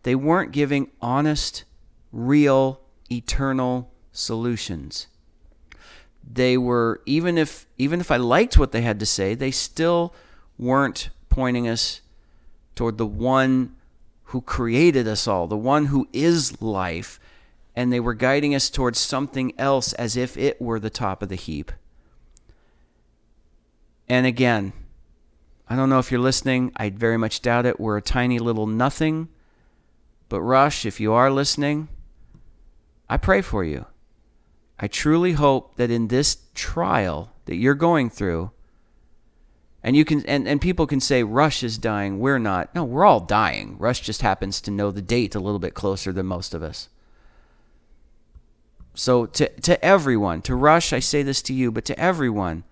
they 0.04 0.16
weren't 0.16 0.52
giving 0.52 0.92
honest, 1.02 1.64
real, 2.12 2.82
eternal 3.12 3.92
solutions. 4.12 5.08
They 6.24 6.58
were 6.58 7.02
even 7.06 7.38
if 7.38 7.68
even 7.78 8.00
if 8.00 8.12
I 8.12 8.18
liked 8.18 8.58
what 8.58 8.72
they 8.72 8.82
had 8.82 9.00
to 9.00 9.06
say, 9.06 9.34
they 9.34 9.52
still 9.52 10.14
weren't 10.58 11.10
pointing 11.30 11.68
us 11.68 12.02
toward 12.76 12.98
the 12.98 13.08
one 13.08 13.76
who 14.26 14.42
created 14.42 15.08
us 15.08 15.28
all, 15.28 15.48
the 15.48 15.58
one 15.58 15.88
who 15.88 16.08
is 16.14 16.62
life, 16.62 17.20
and 17.76 17.92
they 17.92 18.00
were 18.00 18.14
guiding 18.14 18.54
us 18.54 18.70
towards 18.70 19.00
something 19.00 19.54
else 19.58 19.94
as 19.94 20.18
if 20.18 20.38
it 20.38 20.62
were 20.62 20.80
the 20.80 20.90
top 20.90 21.22
of 21.22 21.30
the 21.30 21.36
heap. 21.36 21.72
And 24.10 24.26
again, 24.26 24.74
I 25.70 25.76
don't 25.76 25.90
know 25.90 26.00
if 26.00 26.12
you're 26.12 26.20
listening. 26.20 26.74
I 26.76 26.90
very 26.90 27.18
much 27.18 27.42
doubt 27.42 27.66
it. 27.66 27.80
We're 27.80 27.98
a 27.98 28.02
tiny 28.02 28.40
little 28.40 28.68
nothing. 28.68 29.30
But 30.28 30.42
Rush, 30.42 30.86
if 30.86 31.00
you 31.00 31.14
are 31.14 31.32
listening, 31.32 31.88
I 33.10 33.18
pray 33.18 33.42
for 33.42 33.64
you. 33.64 33.86
I 34.80 34.88
truly 34.88 35.34
hope 35.34 35.76
that 35.78 35.92
in 35.92 36.08
this 36.08 36.38
trial 36.56 37.32
that 37.46 37.56
you're 37.56 37.76
going 37.76 38.10
through, 38.10 38.52
and 39.84 39.96
you 39.96 40.06
can 40.06 40.26
and, 40.26 40.48
and 40.48 40.60
people 40.60 40.88
can 40.88 41.00
say 41.00 41.24
Rush 41.24 41.64
is 41.64 41.78
dying, 41.78 42.20
we're 42.20 42.40
not. 42.40 42.74
No, 42.76 42.84
we're 42.84 43.06
all 43.06 43.20
dying. 43.20 43.78
Rush 43.78 44.02
just 44.02 44.22
happens 44.22 44.60
to 44.62 44.72
know 44.72 44.92
the 44.92 45.02
date 45.02 45.36
a 45.36 45.40
little 45.40 45.60
bit 45.60 45.74
closer 45.74 46.12
than 46.12 46.26
most 46.26 46.54
of 46.54 46.64
us. 46.64 46.90
So 48.94 49.26
to 49.26 49.48
to 49.62 49.84
everyone, 49.84 50.42
to 50.44 50.56
Rush, 50.56 50.94
I 50.94 51.00
say 51.00 51.24
this 51.24 51.42
to 51.44 51.54
you, 51.54 51.72
but 51.72 51.86
to 51.86 52.00
everyone, 52.00 52.64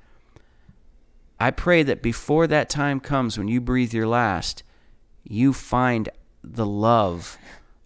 I 1.39 1.51
pray 1.51 1.83
that 1.83 2.01
before 2.01 2.47
that 2.47 2.69
time 2.69 2.99
comes 2.99 3.37
when 3.37 3.47
you 3.47 3.61
breathe 3.61 3.93
your 3.93 4.07
last, 4.07 4.63
you 5.23 5.53
find 5.53 6.09
the 6.43 6.65
love 6.65 7.37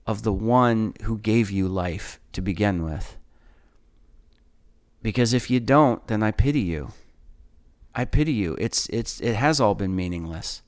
of 0.08 0.24
the 0.24 0.34
one 0.34 0.94
who 1.04 1.18
gave 1.18 1.52
you 1.52 1.68
life 1.68 2.20
to 2.34 2.42
begin 2.42 2.84
with. 2.84 3.18
Because 5.02 5.34
if 5.34 5.50
you 5.50 5.60
don't, 5.60 6.06
then 6.08 6.24
I 6.24 6.32
pity 6.32 6.62
you. 6.62 6.92
I 7.94 8.06
pity 8.06 8.34
you. 8.34 8.56
It's 8.60 8.88
it's 8.90 9.20
it 9.22 9.36
has 9.36 9.60
all 9.60 9.76
been 9.76 9.96
meaningless. 9.96 10.62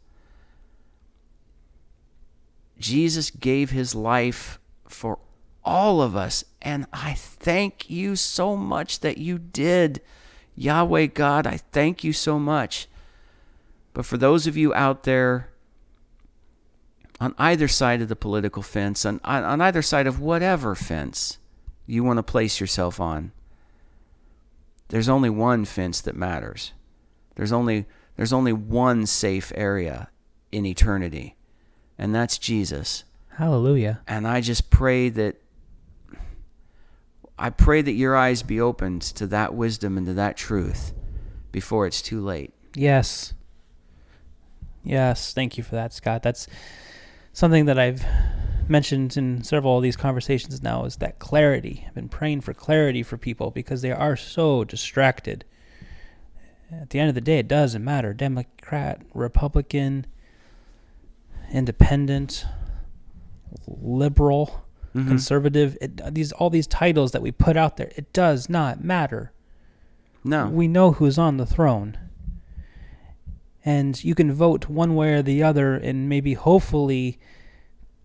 Jesus 2.78 3.32
gave 3.32 3.72
his 3.72 3.96
life 3.96 4.60
for 4.88 5.18
all 5.66 6.02
of 6.02 6.16
us, 6.16 6.46
and 6.62 6.86
I 6.94 7.14
thank 7.14 7.90
you 7.90 8.16
so 8.16 8.56
much 8.56 9.00
that 9.02 9.18
you 9.18 9.40
did. 9.40 10.02
Yahweh 10.56 11.08
God, 11.08 11.46
I 11.46 11.58
thank 11.58 12.04
you 12.04 12.14
so 12.14 12.40
much. 12.40 12.88
But 13.94 14.06
for 14.06 14.18
those 14.18 14.46
of 14.48 14.56
you 14.56 14.74
out 14.74 15.04
there 15.04 15.50
on 17.20 17.34
either 17.38 17.68
side 17.68 18.02
of 18.02 18.10
the 18.10 18.16
political 18.16 18.62
fence, 18.62 19.06
on, 19.06 19.20
on, 19.24 19.62
either 19.62 19.82
side 19.82 20.06
of 20.06 20.20
whatever 20.20 20.76
fence 20.76 21.38
you 21.88 22.04
want 22.04 22.18
to 22.18 22.24
place 22.24 22.60
yourself 22.60 23.00
on, 23.00 23.32
there's 24.90 25.10
only 25.10 25.30
one 25.30 25.66
fence 25.66 26.02
that 26.02 26.16
matters. 26.16 26.74
There's 27.36 27.52
only 27.52 27.86
there's 28.16 28.34
only 28.34 28.54
one 28.54 29.06
safe 29.06 29.52
area 29.56 30.10
in 30.52 30.66
eternity, 30.66 31.36
and 31.98 32.16
that's 32.16 32.38
Jesus. 32.38 33.04
Hallelujah. 33.30 34.02
And 34.08 34.26
I 34.26 34.40
just 34.40 34.70
pray 34.70 35.10
that 35.10 35.42
I 37.38 37.50
pray 37.50 37.82
that 37.82 37.92
your 37.92 38.16
eyes 38.16 38.44
be 38.44 38.62
opened 38.62 39.02
to 39.02 39.28
that 39.28 39.54
wisdom 39.54 39.98
and 39.98 40.08
to 40.08 40.14
that 40.14 40.38
truth 40.38 40.94
before 41.52 41.86
it's 41.86 42.02
too 42.02 42.22
late. 42.22 42.54
Yes. 42.74 43.34
Yes. 44.84 45.34
Thank 45.34 45.58
you 45.58 45.64
for 45.64 45.76
that, 45.76 45.94
Scott. 45.94 46.24
That's 46.24 46.48
something 47.34 47.66
that 47.66 47.78
I've 47.78 48.06
mentioned 48.68 49.16
in 49.18 49.44
several 49.44 49.78
of 49.78 49.84
these 49.84 49.96
conversations 49.96 50.62
now 50.64 50.86
is 50.86 50.98
that 50.98 51.20
clarity. 51.20 51.84
I've 51.88 51.96
been 51.96 52.10
praying 52.10 52.42
for 52.42 52.54
clarity 52.54 53.04
for 53.04 53.18
people 53.18 53.52
because 53.52 53.82
they 53.82 53.92
are 53.92 54.16
so 54.16 54.64
distracted. 54.64 55.46
At 56.72 56.90
the 56.90 57.00
end 57.00 57.10
of 57.10 57.16
the 57.16 57.22
day, 57.22 57.40
it 57.40 57.48
doesn't 57.48 57.84
matter. 57.84 58.14
Democrat, 58.14 59.02
Republican, 59.14 60.08
independent, 61.52 62.46
liberal, 63.68 64.65
Mhm. 64.96 65.08
conservative, 65.08 65.78
it, 65.82 66.14
these 66.14 66.32
all 66.32 66.50
these 66.50 66.68
titles 66.68 67.12
that 67.12 67.22
we 67.22 67.32
put 67.32 67.58
out 67.58 67.78
there, 67.78 67.92
it 67.96 68.12
does 68.14 68.50
not 68.50 68.84
matter. 68.84 69.32
No. 70.24 70.48
We 70.48 70.68
know 70.68 70.94
who's 70.94 71.18
on 71.18 71.38
the 71.38 71.46
throne. 71.46 71.98
And 73.64 74.02
you 74.04 74.16
can 74.16 74.32
vote 74.32 74.70
one 74.70 74.96
way 74.96 75.14
or 75.16 75.22
the 75.22 75.44
other 75.44 75.76
and 75.76 76.08
maybe 76.08 76.34
hopefully 76.34 77.20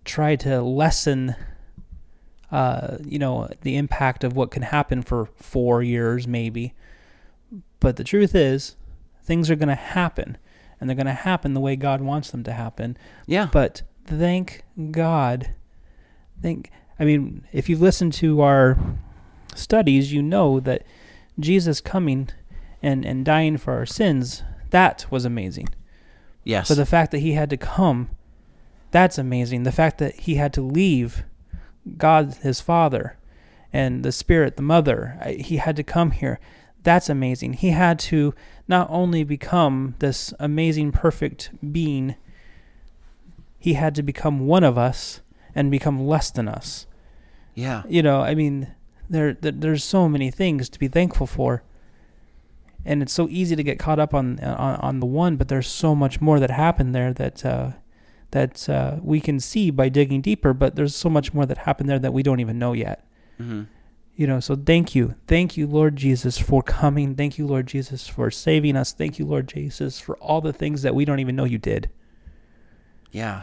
try 0.04 0.34
to 0.36 0.62
lessen 0.62 1.36
uh, 2.50 2.96
you 3.04 3.18
know, 3.18 3.48
the 3.60 3.76
impact 3.76 4.24
of 4.24 4.34
what 4.34 4.50
can 4.50 4.62
happen 4.62 5.02
for 5.02 5.26
four 5.36 5.82
years, 5.84 6.26
maybe. 6.26 6.74
But 7.78 7.94
the 7.96 8.02
truth 8.02 8.34
is, 8.34 8.74
things 9.22 9.48
are 9.50 9.54
going 9.54 9.68
to 9.68 9.76
happen, 9.76 10.36
and 10.80 10.88
they're 10.90 10.96
going 10.96 11.06
to 11.06 11.12
happen 11.12 11.54
the 11.54 11.60
way 11.60 11.76
God 11.76 12.00
wants 12.00 12.30
them 12.32 12.42
to 12.44 12.52
happen. 12.52 12.96
Yeah. 13.26 13.48
But 13.52 13.82
thank 14.04 14.64
God. 14.90 15.50
Thank. 16.42 16.70
I 17.00 17.04
mean, 17.04 17.44
if 17.52 17.68
you've 17.68 17.80
listened 17.80 18.12
to 18.14 18.42
our 18.42 18.78
studies, 19.56 20.12
you 20.12 20.22
know 20.22 20.60
that 20.60 20.84
Jesus 21.40 21.80
coming 21.80 22.28
and 22.82 23.04
and 23.04 23.24
dying 23.24 23.56
for 23.56 23.72
our 23.72 23.86
sins 23.86 24.42
that 24.70 25.06
was 25.10 25.24
amazing. 25.24 25.68
yes. 26.44 26.68
But 26.68 26.76
the 26.76 26.86
fact 26.86 27.10
that 27.10 27.18
he 27.18 27.32
had 27.32 27.50
to 27.50 27.56
come, 27.56 28.10
that's 28.90 29.18
amazing. 29.18 29.64
The 29.64 29.72
fact 29.72 29.98
that 29.98 30.14
he 30.14 30.36
had 30.36 30.52
to 30.54 30.62
leave 30.62 31.24
God, 31.96 32.36
his 32.42 32.60
Father, 32.60 33.16
and 33.72 34.04
the 34.04 34.12
Spirit, 34.12 34.56
the 34.56 34.62
Mother, 34.62 35.18
he 35.38 35.58
had 35.58 35.76
to 35.76 35.82
come 35.82 36.12
here. 36.12 36.40
That's 36.82 37.08
amazing. 37.08 37.54
He 37.54 37.70
had 37.70 37.98
to 38.00 38.34
not 38.66 38.88
only 38.90 39.22
become 39.22 39.94
this 39.98 40.32
amazing, 40.38 40.92
perfect 40.92 41.50
being, 41.72 42.16
he 43.58 43.74
had 43.74 43.94
to 43.96 44.02
become 44.02 44.46
one 44.46 44.64
of 44.64 44.78
us 44.78 45.20
and 45.54 45.70
become 45.70 46.06
less 46.06 46.30
than 46.30 46.48
us. 46.48 46.86
Yeah. 47.60 47.82
You 47.88 48.02
know, 48.02 48.20
I 48.22 48.34
mean, 48.34 48.68
there, 49.08 49.34
there 49.34 49.52
there's 49.52 49.84
so 49.84 50.08
many 50.08 50.30
things 50.30 50.68
to 50.70 50.78
be 50.78 50.88
thankful 50.88 51.26
for. 51.26 51.62
And 52.84 53.02
it's 53.02 53.12
so 53.12 53.28
easy 53.28 53.54
to 53.56 53.62
get 53.62 53.78
caught 53.78 53.98
up 53.98 54.14
on 54.14 54.40
on, 54.40 54.76
on 54.76 55.00
the 55.00 55.06
one, 55.06 55.36
but 55.36 55.48
there's 55.48 55.68
so 55.68 55.94
much 55.94 56.20
more 56.20 56.40
that 56.40 56.50
happened 56.50 56.94
there 56.94 57.12
that 57.12 57.44
uh, 57.44 57.72
that 58.30 58.68
uh, 58.68 58.96
we 59.02 59.20
can 59.20 59.38
see 59.38 59.70
by 59.70 59.90
digging 59.90 60.22
deeper. 60.22 60.54
But 60.54 60.76
there's 60.76 60.96
so 60.96 61.10
much 61.10 61.34
more 61.34 61.44
that 61.46 61.58
happened 61.58 61.88
there 61.90 61.98
that 61.98 62.14
we 62.14 62.22
don't 62.22 62.40
even 62.40 62.58
know 62.58 62.72
yet. 62.72 63.04
hmm 63.36 63.64
You 64.16 64.26
know, 64.26 64.40
so 64.40 64.56
thank 64.56 64.94
you, 64.94 65.14
thank 65.26 65.58
you, 65.58 65.66
Lord 65.66 65.96
Jesus, 65.96 66.38
for 66.38 66.62
coming. 66.62 67.14
Thank 67.16 67.36
you, 67.38 67.46
Lord 67.46 67.66
Jesus, 67.66 68.08
for 68.08 68.30
saving 68.30 68.76
us. 68.76 68.94
Thank 68.94 69.18
you, 69.18 69.26
Lord 69.26 69.46
Jesus, 69.46 70.00
for 70.00 70.16
all 70.16 70.40
the 70.40 70.52
things 70.52 70.80
that 70.82 70.94
we 70.94 71.04
don't 71.04 71.20
even 71.20 71.36
know 71.36 71.44
you 71.44 71.58
did. 71.58 71.90
Yeah. 73.12 73.42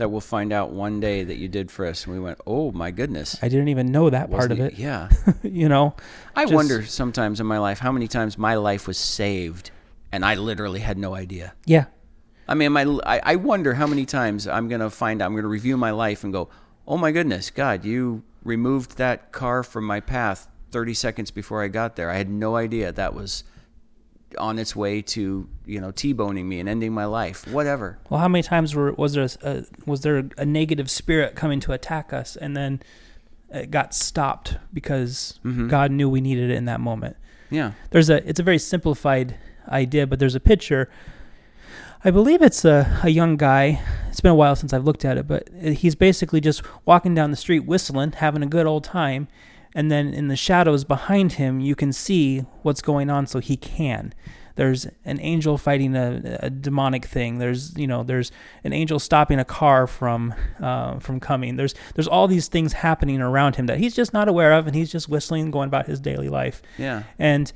That 0.00 0.08
we'll 0.10 0.20
find 0.20 0.52
out 0.52 0.70
one 0.72 0.98
day 0.98 1.22
that 1.24 1.36
you 1.36 1.46
did 1.46 1.70
for 1.70 1.86
us. 1.86 2.04
And 2.06 2.14
we 2.14 2.20
went, 2.20 2.38
oh 2.46 2.72
my 2.72 2.90
goodness. 2.90 3.36
I 3.42 3.48
didn't 3.48 3.68
even 3.68 3.92
know 3.92 4.10
that 4.10 4.30
part 4.30 4.50
of 4.50 4.58
it. 4.58 4.74
Yeah. 4.78 5.08
you 5.42 5.68
know, 5.68 5.94
I 6.34 6.44
Just- 6.44 6.54
wonder 6.54 6.84
sometimes 6.84 7.38
in 7.38 7.46
my 7.46 7.58
life 7.58 7.78
how 7.78 7.92
many 7.92 8.08
times 8.08 8.36
my 8.38 8.54
life 8.54 8.86
was 8.88 8.98
saved 8.98 9.70
and 10.10 10.24
I 10.24 10.34
literally 10.34 10.80
had 10.80 10.98
no 10.98 11.14
idea. 11.14 11.52
yeah, 11.66 11.84
I 12.48 12.54
mean, 12.54 12.72
my 12.72 12.82
I, 13.06 13.20
I 13.22 13.36
wonder 13.36 13.74
how 13.74 13.86
many 13.86 14.04
times 14.06 14.48
I'm 14.48 14.68
gonna 14.68 14.90
find 14.90 15.22
out. 15.22 15.26
I'm 15.26 15.36
gonna 15.36 15.46
review 15.46 15.76
my 15.76 15.92
life 15.92 16.24
and 16.24 16.32
go, 16.32 16.48
"Oh 16.88 16.96
my 16.96 17.12
goodness, 17.12 17.48
God, 17.50 17.84
you 17.84 18.24
removed 18.42 18.96
that 18.96 19.30
car 19.30 19.62
from 19.62 19.84
my 19.84 20.00
path 20.00 20.48
30 20.72 20.94
seconds 20.94 21.30
before 21.30 21.62
I 21.62 21.68
got 21.68 21.94
there. 21.94 22.10
I 22.10 22.16
had 22.16 22.28
no 22.28 22.56
idea 22.56 22.90
that 22.90 23.14
was 23.14 23.44
on 24.38 24.58
its 24.58 24.74
way 24.76 25.02
to 25.02 25.48
you 25.66 25.80
know 25.80 25.90
t-boning 25.90 26.48
me 26.48 26.60
and 26.60 26.68
ending 26.68 26.92
my 26.92 27.04
life. 27.04 27.46
Whatever. 27.48 27.98
Well, 28.08 28.20
how 28.20 28.28
many 28.28 28.42
times 28.42 28.74
were, 28.74 28.92
was 28.92 29.14
there 29.14 29.28
a, 29.42 29.64
was 29.86 30.00
there 30.02 30.28
a 30.38 30.44
negative 30.46 30.90
spirit 30.90 31.34
coming 31.34 31.60
to 31.60 31.72
attack 31.72 32.12
us, 32.12 32.36
and 32.36 32.56
then 32.56 32.80
it 33.52 33.70
got 33.70 33.94
stopped 33.94 34.56
because 34.72 35.38
Mhm. 35.44 35.68
God 35.68 35.90
knew 35.90 36.08
we 36.08 36.20
needed 36.20 36.50
it 36.50 36.54
in 36.56 36.64
that 36.66 36.80
moment? 36.80 37.16
Yeah. 37.50 37.72
There's 37.90 38.08
a 38.10 38.26
it's 38.28 38.38
a 38.40 38.44
very 38.44 38.58
simplified 38.58 39.36
idea, 39.68 40.06
but 40.06 40.18
there's 40.18 40.34
a 40.36 40.40
picture. 40.40 40.88
I 42.02 42.10
believe 42.10 42.40
it's 42.40 42.64
a, 42.64 43.00
a 43.02 43.10
young 43.10 43.36
guy. 43.36 43.82
It's 44.08 44.20
been 44.22 44.30
a 44.30 44.34
while 44.34 44.56
since 44.56 44.72
I've 44.72 44.84
looked 44.84 45.04
at 45.04 45.18
it, 45.18 45.28
but 45.28 45.48
he's 45.60 45.94
basically 45.94 46.40
just 46.40 46.62
walking 46.86 47.14
down 47.14 47.30
the 47.30 47.36
street 47.36 47.60
whistling, 47.66 48.12
having 48.12 48.42
a 48.42 48.46
good 48.46 48.64
old 48.66 48.84
time, 48.84 49.28
and 49.74 49.90
then 49.90 50.12
in 50.12 50.28
the 50.28 50.36
shadows 50.36 50.84
behind 50.84 51.32
him, 51.34 51.60
you 51.60 51.74
can 51.74 51.92
see 51.92 52.40
what's 52.62 52.82
going 52.82 53.08
on, 53.10 53.26
so 53.26 53.38
he 53.38 53.56
can. 53.56 54.12
There's 54.56 54.86
an 55.06 55.18
angel 55.20 55.56
fighting 55.56 55.96
a, 55.96 56.38
a 56.40 56.50
demonic 56.50 57.06
thing. 57.06 57.38
There's 57.38 57.74
you 57.78 57.86
know 57.86 58.02
there's 58.02 58.30
an 58.64 58.72
angel 58.72 58.98
stopping 58.98 59.38
a 59.38 59.44
car 59.44 59.86
from 59.86 60.34
uh, 60.60 60.98
from 60.98 61.18
coming. 61.20 61.56
There's 61.56 61.74
there's 61.94 62.08
all 62.08 62.28
these 62.28 62.48
things 62.48 62.72
happening 62.74 63.20
around 63.22 63.56
him 63.56 63.66
that 63.66 63.78
he's 63.78 63.94
just 63.94 64.12
not 64.12 64.28
aware 64.28 64.52
of, 64.52 64.66
and 64.66 64.74
he's 64.76 64.90
just 64.92 65.08
whistling, 65.08 65.50
going 65.50 65.68
about 65.68 65.86
his 65.86 65.98
daily 66.00 66.28
life. 66.28 66.60
Yeah. 66.76 67.04
And 67.18 67.50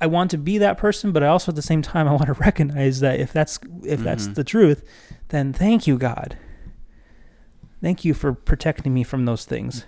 I 0.00 0.06
want 0.06 0.30
to 0.30 0.38
be 0.38 0.56
that 0.58 0.78
person, 0.78 1.12
but 1.12 1.22
I 1.22 1.26
also 1.26 1.52
at 1.52 1.56
the 1.56 1.62
same 1.62 1.82
time 1.82 2.08
I 2.08 2.12
want 2.12 2.26
to 2.26 2.32
recognize 2.40 3.00
that 3.00 3.20
if 3.20 3.32
that's 3.34 3.58
if 3.84 4.00
that's 4.00 4.28
Mhm. 4.28 4.34
the 4.36 4.44
truth, 4.44 4.82
then 5.28 5.52
thank 5.52 5.86
you 5.86 5.98
God. 5.98 6.38
Thank 7.82 8.04
you 8.04 8.14
for 8.14 8.32
protecting 8.32 8.94
me 8.94 9.02
from 9.04 9.24
those 9.24 9.44
things. 9.44 9.84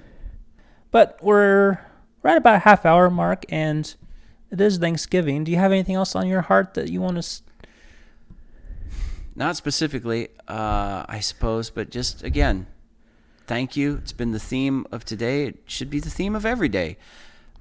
But 0.93 1.19
we're 1.21 1.79
right 2.23 2.37
about 2.37 2.55
a 2.55 2.59
half 2.61 2.87
hour 2.87 3.11
mark 3.11 3.45
and 3.49 3.93
it 4.53 4.61
is 4.61 4.79
Thanksgiving. 4.79 5.43
Do 5.43 5.51
you 5.51 5.57
have 5.59 5.73
anything 5.73 5.97
else 5.97 6.15
on 6.15 6.29
your 6.29 6.43
heart 6.43 6.75
that 6.75 6.91
you 6.91 7.01
want 7.01 7.15
to 7.15 7.19
s- 7.21 7.43
Not 9.35 9.57
specifically, 9.57 10.29
uh, 10.47 11.05
I 11.09 11.19
suppose, 11.21 11.71
but 11.71 11.91
just 11.91 12.23
again, 12.23 12.67
thank 13.47 13.77
you. 13.77 13.97
It's 13.97 14.13
been 14.13 14.33
the 14.33 14.39
theme 14.39 14.87
of 14.93 15.05
today. 15.05 15.47
It 15.47 15.59
should 15.67 15.89
be 15.91 15.99
the 15.99 16.11
theme 16.11 16.37
of 16.37 16.45
every 16.45 16.69
day. 16.69 16.99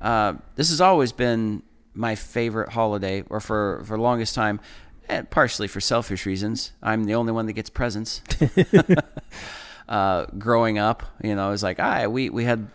Uh, 0.02 0.34
this 0.56 0.70
has 0.70 0.82
always 0.82 1.14
been 1.14 1.64
my 1.94 2.16
favorite 2.16 2.70
holiday, 2.70 3.24
or 3.30 3.40
for 3.40 3.82
for 3.86 3.96
the 3.96 4.04
longest 4.04 4.36
time, 4.36 4.60
and 5.08 5.30
partially 5.30 5.68
for 5.68 5.80
selfish 5.80 6.26
reasons. 6.26 6.74
I'm 6.82 7.06
the 7.06 7.14
only 7.16 7.32
one 7.32 7.46
that 7.46 7.54
gets 7.54 7.70
presents. 7.70 8.22
uh, 9.88 10.26
growing 10.38 10.78
up, 10.78 11.04
you 11.24 11.36
know, 11.36 11.48
it 11.50 11.52
was 11.52 11.64
like, 11.64 11.80
ah, 11.80 12.08
we 12.08 12.30
we 12.30 12.44
had 12.44 12.68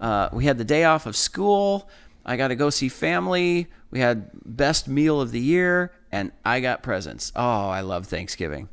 uh, 0.00 0.28
we 0.32 0.44
had 0.44 0.58
the 0.58 0.64
day 0.64 0.84
off 0.84 1.06
of 1.06 1.16
school. 1.16 1.88
I 2.26 2.36
got 2.36 2.48
to 2.48 2.56
go 2.56 2.70
see 2.70 2.88
family. 2.88 3.68
We 3.90 4.00
had 4.00 4.30
best 4.44 4.88
meal 4.88 5.20
of 5.20 5.30
the 5.30 5.40
year, 5.40 5.92
and 6.10 6.32
I 6.44 6.60
got 6.60 6.82
presents. 6.82 7.32
Oh, 7.36 7.68
I 7.68 7.80
love 7.80 8.06
Thanksgiving. 8.06 8.68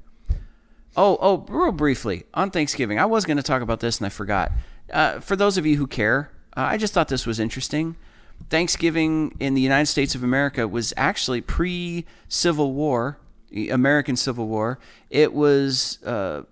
Oh, 0.96 1.18
oh, 1.22 1.46
real 1.48 1.72
briefly 1.72 2.26
on 2.34 2.52
Thanksgiving, 2.52 3.00
I 3.00 3.06
was 3.06 3.26
going 3.26 3.38
to 3.38 3.44
talk 3.44 3.62
about 3.62 3.80
this 3.80 4.00
and 4.00 4.06
I 4.06 4.10
forgot. 4.10 4.52
Uh, 4.92 5.20
for 5.22 5.38
those 5.38 5.58
of 5.58 5.66
you 5.66 5.78
who 5.78 5.88
care, 5.88 6.32
uh, 6.58 6.62
I 6.62 6.78
just 6.78 6.94
thought 6.94 7.08
this 7.08 7.26
was 7.26 7.40
interesting. 7.40 7.96
Thanksgiving 8.50 9.36
in 9.40 9.54
the 9.54 9.62
United 9.62 9.86
States 9.86 10.16
of 10.16 10.24
America 10.24 10.68
was 10.68 10.94
actually 10.98 11.40
pre 11.40 12.06
Civil 12.28 12.74
War, 12.74 13.18
American 13.70 14.18
Civil 14.18 14.48
War. 14.48 14.80
It 15.10 15.34
was 15.34 16.04
uh, 16.04 16.44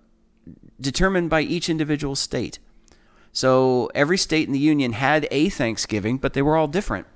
determined 0.80 1.28
by 1.28 1.42
each 1.42 1.68
individual 1.68 2.16
state. 2.16 2.58
So 3.32 3.90
every 3.94 4.18
state 4.18 4.46
in 4.46 4.52
the 4.52 4.58
Union 4.58 4.92
had 4.92 5.28
a 5.30 5.48
Thanksgiving, 5.48 6.18
but 6.18 6.32
they 6.32 6.42
were 6.42 6.56
all 6.56 6.66
different. 6.66 7.06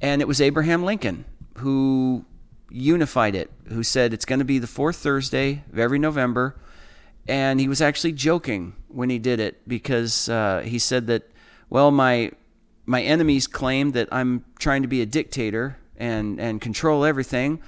And 0.00 0.20
it 0.20 0.28
was 0.28 0.40
Abraham 0.40 0.84
Lincoln 0.84 1.24
who 1.58 2.24
unified 2.70 3.34
it, 3.34 3.50
who 3.68 3.82
said 3.82 4.12
it's 4.12 4.24
going 4.24 4.40
to 4.40 4.44
be 4.44 4.58
the 4.58 4.66
fourth 4.66 4.96
Thursday 4.96 5.62
of 5.72 5.78
every 5.78 5.98
November. 5.98 6.56
And 7.26 7.60
he 7.60 7.68
was 7.68 7.80
actually 7.80 8.12
joking 8.12 8.74
when 8.88 9.08
he 9.08 9.18
did 9.18 9.40
it 9.40 9.66
because 9.66 10.28
uh, 10.28 10.62
he 10.64 10.78
said 10.78 11.06
that, 11.06 11.30
well, 11.70 11.90
my 11.90 12.32
my 12.86 13.00
enemies 13.00 13.46
claim 13.46 13.92
that 13.92 14.08
I'm 14.12 14.44
trying 14.58 14.82
to 14.82 14.88
be 14.88 15.00
a 15.00 15.06
dictator 15.06 15.78
and 15.96 16.38
and 16.38 16.60
control 16.60 17.04
everything. 17.04 17.62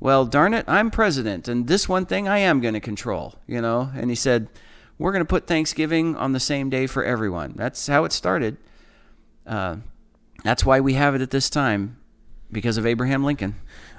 Well, 0.00 0.26
darn 0.26 0.52
it, 0.54 0.64
I'm 0.68 0.90
president, 0.90 1.48
and 1.48 1.68
this 1.68 1.88
one 1.88 2.04
thing 2.04 2.28
I 2.28 2.38
am 2.38 2.60
going 2.60 2.74
to 2.74 2.80
control, 2.80 3.36
you 3.46 3.62
know. 3.62 3.90
And 3.94 4.10
he 4.10 4.16
said, 4.16 4.48
we're 4.98 5.12
going 5.12 5.20
to 5.24 5.28
put 5.28 5.46
Thanksgiving 5.46 6.16
on 6.16 6.32
the 6.32 6.40
same 6.40 6.70
day 6.70 6.86
for 6.86 7.04
everyone. 7.04 7.52
That's 7.56 7.86
how 7.86 8.04
it 8.04 8.12
started. 8.12 8.56
Uh, 9.46 9.76
that's 10.44 10.64
why 10.64 10.80
we 10.80 10.94
have 10.94 11.14
it 11.14 11.20
at 11.22 11.30
this 11.30 11.48
time, 11.50 11.96
because 12.50 12.76
of 12.78 12.86
Abraham 12.86 13.24
Lincoln. 13.24 13.54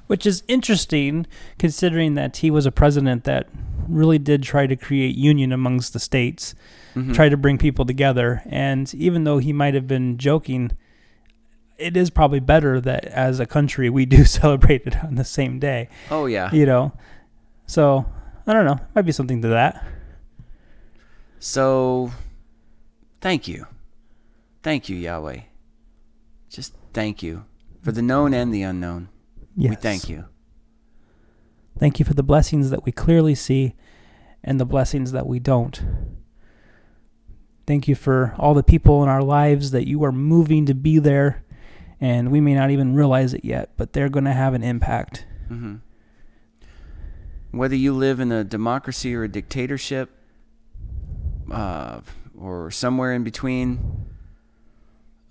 which 0.08 0.26
is 0.26 0.42
interesting 0.48 1.28
considering 1.60 2.14
that 2.14 2.38
he 2.38 2.50
was 2.50 2.66
a 2.66 2.72
president 2.72 3.26
that 3.26 3.50
really 3.90 4.18
did 4.18 4.42
try 4.42 4.66
to 4.66 4.74
create 4.78 5.14
union 5.18 5.52
amongst 5.52 5.92
the 5.92 6.00
states, 6.00 6.56
Mhm. 6.96 7.14
try 7.14 7.28
to 7.28 7.36
bring 7.36 7.58
people 7.58 7.84
together. 7.86 8.42
And 8.46 8.94
even 8.96 9.26
though 9.26 9.40
he 9.40 9.52
might 9.52 9.74
have 9.74 9.86
been 9.86 10.18
joking, 10.18 10.72
it 11.78 11.98
is 11.98 12.10
probably 12.10 12.40
better 12.40 12.80
that 12.80 13.04
as 13.04 13.42
a 13.42 13.46
country 13.46 13.90
we 13.90 14.06
do 14.06 14.24
celebrate 14.40 14.84
it 14.88 15.04
on 15.04 15.16
the 15.16 15.26
same 15.26 15.60
day, 15.60 15.90
Oh 16.10 16.26
yeah. 16.26 16.54
you 16.54 16.66
know. 16.66 16.94
So 17.66 18.06
I 18.48 18.54
don't 18.54 18.64
know, 18.64 18.80
might 18.96 19.02
be 19.02 19.12
something 19.12 19.42
to 19.42 19.50
that. 19.50 19.86
So, 21.50 22.12
thank 23.22 23.48
you, 23.48 23.68
thank 24.64 24.90
you, 24.90 24.98
Yahweh. 24.98 25.44
Just 26.50 26.74
thank 26.94 27.24
you 27.24 27.46
for 27.82 27.94
the 27.94 28.02
known 28.02 28.34
and 28.34 28.54
the 28.54 28.64
unknown. 28.64 29.08
We 29.56 29.74
thank 29.76 30.10
you. 30.10 30.26
Thank 31.80 32.00
you 32.00 32.06
for 32.06 32.14
the 32.14 32.22
blessings 32.22 32.70
that 32.70 32.84
we 32.84 32.92
clearly 32.92 33.34
see 33.34 33.76
and 34.44 34.60
the 34.60 34.66
blessings 34.66 35.14
that 35.14 35.26
we 35.26 35.40
don't. 35.40 35.82
Thank 37.66 37.88
you 37.88 37.96
for 37.96 38.36
all 38.38 38.54
the 38.54 38.62
people 38.62 39.02
in 39.02 39.08
our 39.08 39.24
lives 39.24 39.72
that 39.72 39.88
you 39.88 40.04
are 40.04 40.12
moving 40.12 40.66
to 40.66 40.74
be 40.74 41.00
there, 41.00 41.46
and 42.02 42.30
we 42.30 42.42
may 42.42 42.56
not 42.56 42.72
even 42.72 42.94
realize 42.94 43.34
it 43.34 43.46
yet, 43.46 43.72
but 43.78 43.94
they're 43.94 44.10
going 44.10 44.26
to 44.26 44.34
have 44.34 44.54
an 44.54 44.64
impact. 44.64 45.26
hmm 45.48 45.76
Whether 47.52 47.78
you 47.78 47.94
live 47.94 48.20
in 48.20 48.34
a 48.34 48.44
democracy 48.44 49.16
or 49.16 49.24
a 49.24 49.30
dictatorship, 49.30 50.12
uh, 51.52 52.02
or 52.40 52.72
somewhere 52.72 53.14
in 53.14 53.24
between. 53.24 54.06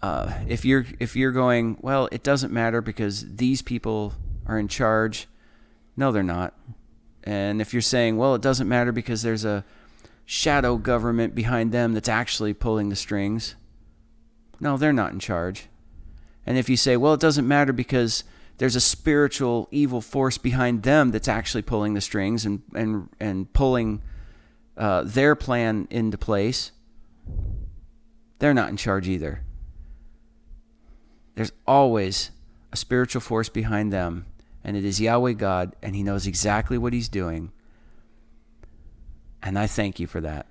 Uh, 0.02 0.32
if 0.46 0.64
you're 0.64 0.86
if 1.00 1.16
you're 1.16 1.32
going, 1.32 1.78
well, 1.80 2.08
it 2.12 2.22
doesn't 2.22 2.52
matter 2.52 2.80
because 2.80 3.36
these 3.36 3.62
people 3.62 4.14
are 4.46 4.58
in 4.58 4.68
charge. 4.68 5.26
No, 5.96 6.12
they're 6.12 6.22
not. 6.22 6.54
And 7.24 7.60
if 7.60 7.72
you're 7.72 7.82
saying, 7.82 8.16
well, 8.16 8.34
it 8.34 8.42
doesn't 8.42 8.68
matter 8.68 8.92
because 8.92 9.22
there's 9.22 9.44
a 9.44 9.64
shadow 10.24 10.76
government 10.76 11.34
behind 11.34 11.72
them 11.72 11.92
that's 11.92 12.08
actually 12.08 12.54
pulling 12.54 12.88
the 12.88 12.96
strings. 12.96 13.54
No, 14.60 14.76
they're 14.76 14.92
not 14.92 15.12
in 15.12 15.18
charge. 15.18 15.66
And 16.46 16.56
if 16.56 16.68
you 16.68 16.76
say, 16.76 16.96
well, 16.96 17.14
it 17.14 17.20
doesn't 17.20 17.46
matter 17.46 17.72
because 17.72 18.24
there's 18.58 18.76
a 18.76 18.80
spiritual 18.80 19.68
evil 19.70 20.00
force 20.00 20.38
behind 20.38 20.82
them 20.82 21.10
that's 21.10 21.28
actually 21.28 21.62
pulling 21.62 21.94
the 21.94 22.00
strings 22.00 22.46
and 22.46 22.62
and 22.74 23.08
and 23.20 23.52
pulling 23.52 24.02
uh, 24.76 25.02
their 25.04 25.34
plan 25.34 25.88
into 25.90 26.18
place, 26.18 26.72
they're 28.38 28.54
not 28.54 28.68
in 28.68 28.76
charge 28.76 29.08
either. 29.08 29.42
There's 31.34 31.52
always 31.66 32.30
a 32.72 32.76
spiritual 32.76 33.20
force 33.20 33.48
behind 33.48 33.92
them, 33.92 34.26
and 34.64 34.76
it 34.76 34.84
is 34.84 35.00
Yahweh 35.00 35.32
God, 35.32 35.74
and 35.82 35.94
He 35.94 36.02
knows 36.02 36.26
exactly 36.26 36.78
what 36.78 36.92
He's 36.92 37.08
doing. 37.08 37.52
And 39.42 39.58
I 39.58 39.66
thank 39.66 40.00
you 40.00 40.06
for 40.06 40.20
that. 40.20 40.46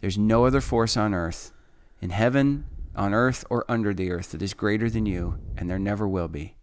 There's 0.00 0.18
no 0.18 0.46
other 0.46 0.60
force 0.60 0.96
on 0.96 1.14
earth, 1.14 1.52
in 2.00 2.10
heaven, 2.10 2.64
on 2.96 3.14
earth, 3.14 3.44
or 3.48 3.64
under 3.68 3.94
the 3.94 4.10
earth 4.10 4.32
that 4.32 4.42
is 4.42 4.52
greater 4.52 4.90
than 4.90 5.06
you, 5.06 5.38
and 5.56 5.70
there 5.70 5.78
never 5.78 6.08
will 6.08 6.28
be. 6.28 6.56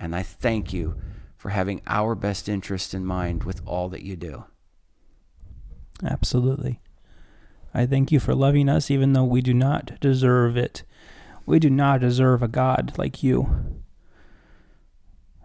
And 0.00 0.16
I 0.16 0.22
thank 0.22 0.72
you 0.72 0.96
for 1.36 1.50
having 1.50 1.82
our 1.86 2.14
best 2.14 2.48
interest 2.48 2.94
in 2.94 3.04
mind 3.04 3.44
with 3.44 3.60
all 3.66 3.88
that 3.90 4.02
you 4.02 4.16
do. 4.16 4.44
Absolutely. 6.02 6.80
I 7.72 7.86
thank 7.86 8.12
you 8.12 8.20
for 8.20 8.34
loving 8.34 8.68
us 8.68 8.90
even 8.90 9.12
though 9.12 9.24
we 9.24 9.40
do 9.40 9.54
not 9.54 10.00
deserve 10.00 10.56
it. 10.56 10.84
We 11.46 11.58
do 11.58 11.70
not 11.70 12.00
deserve 12.00 12.42
a 12.42 12.48
God 12.48 12.94
like 12.96 13.22
you. 13.22 13.74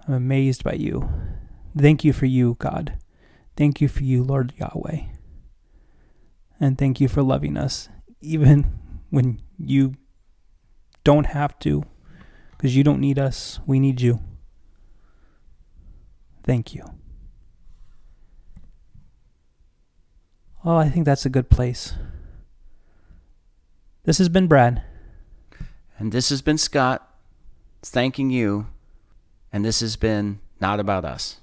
I'm 0.07 0.13
amazed 0.13 0.63
by 0.63 0.73
you. 0.73 1.09
Thank 1.77 2.03
you 2.03 2.13
for 2.13 2.25
you, 2.25 2.55
God. 2.59 2.97
Thank 3.55 3.81
you 3.81 3.87
for 3.87 4.03
you, 4.03 4.23
Lord 4.23 4.53
Yahweh. 4.57 5.01
And 6.59 6.77
thank 6.77 6.99
you 6.99 7.07
for 7.07 7.21
loving 7.21 7.57
us, 7.57 7.89
even 8.21 8.79
when 9.09 9.41
you 9.57 9.95
don't 11.03 11.27
have 11.27 11.57
to, 11.59 11.83
because 12.51 12.75
you 12.75 12.83
don't 12.83 12.99
need 12.99 13.17
us. 13.17 13.59
We 13.65 13.79
need 13.79 14.01
you. 14.01 14.19
Thank 16.43 16.73
you. 16.73 16.98
Oh, 20.69 20.77
I 20.77 20.87
think 20.87 21.03
that's 21.03 21.25
a 21.25 21.31
good 21.31 21.49
place. 21.49 21.95
This 24.03 24.19
has 24.19 24.29
been 24.29 24.45
Brad. 24.45 24.83
And 25.97 26.11
this 26.11 26.29
has 26.29 26.43
been 26.43 26.59
Scott 26.59 27.11
thanking 27.81 28.29
you. 28.29 28.67
And 29.51 29.65
this 29.65 29.79
has 29.79 29.95
been 29.95 30.41
Not 30.61 30.79
About 30.79 31.05
Us. 31.05 31.37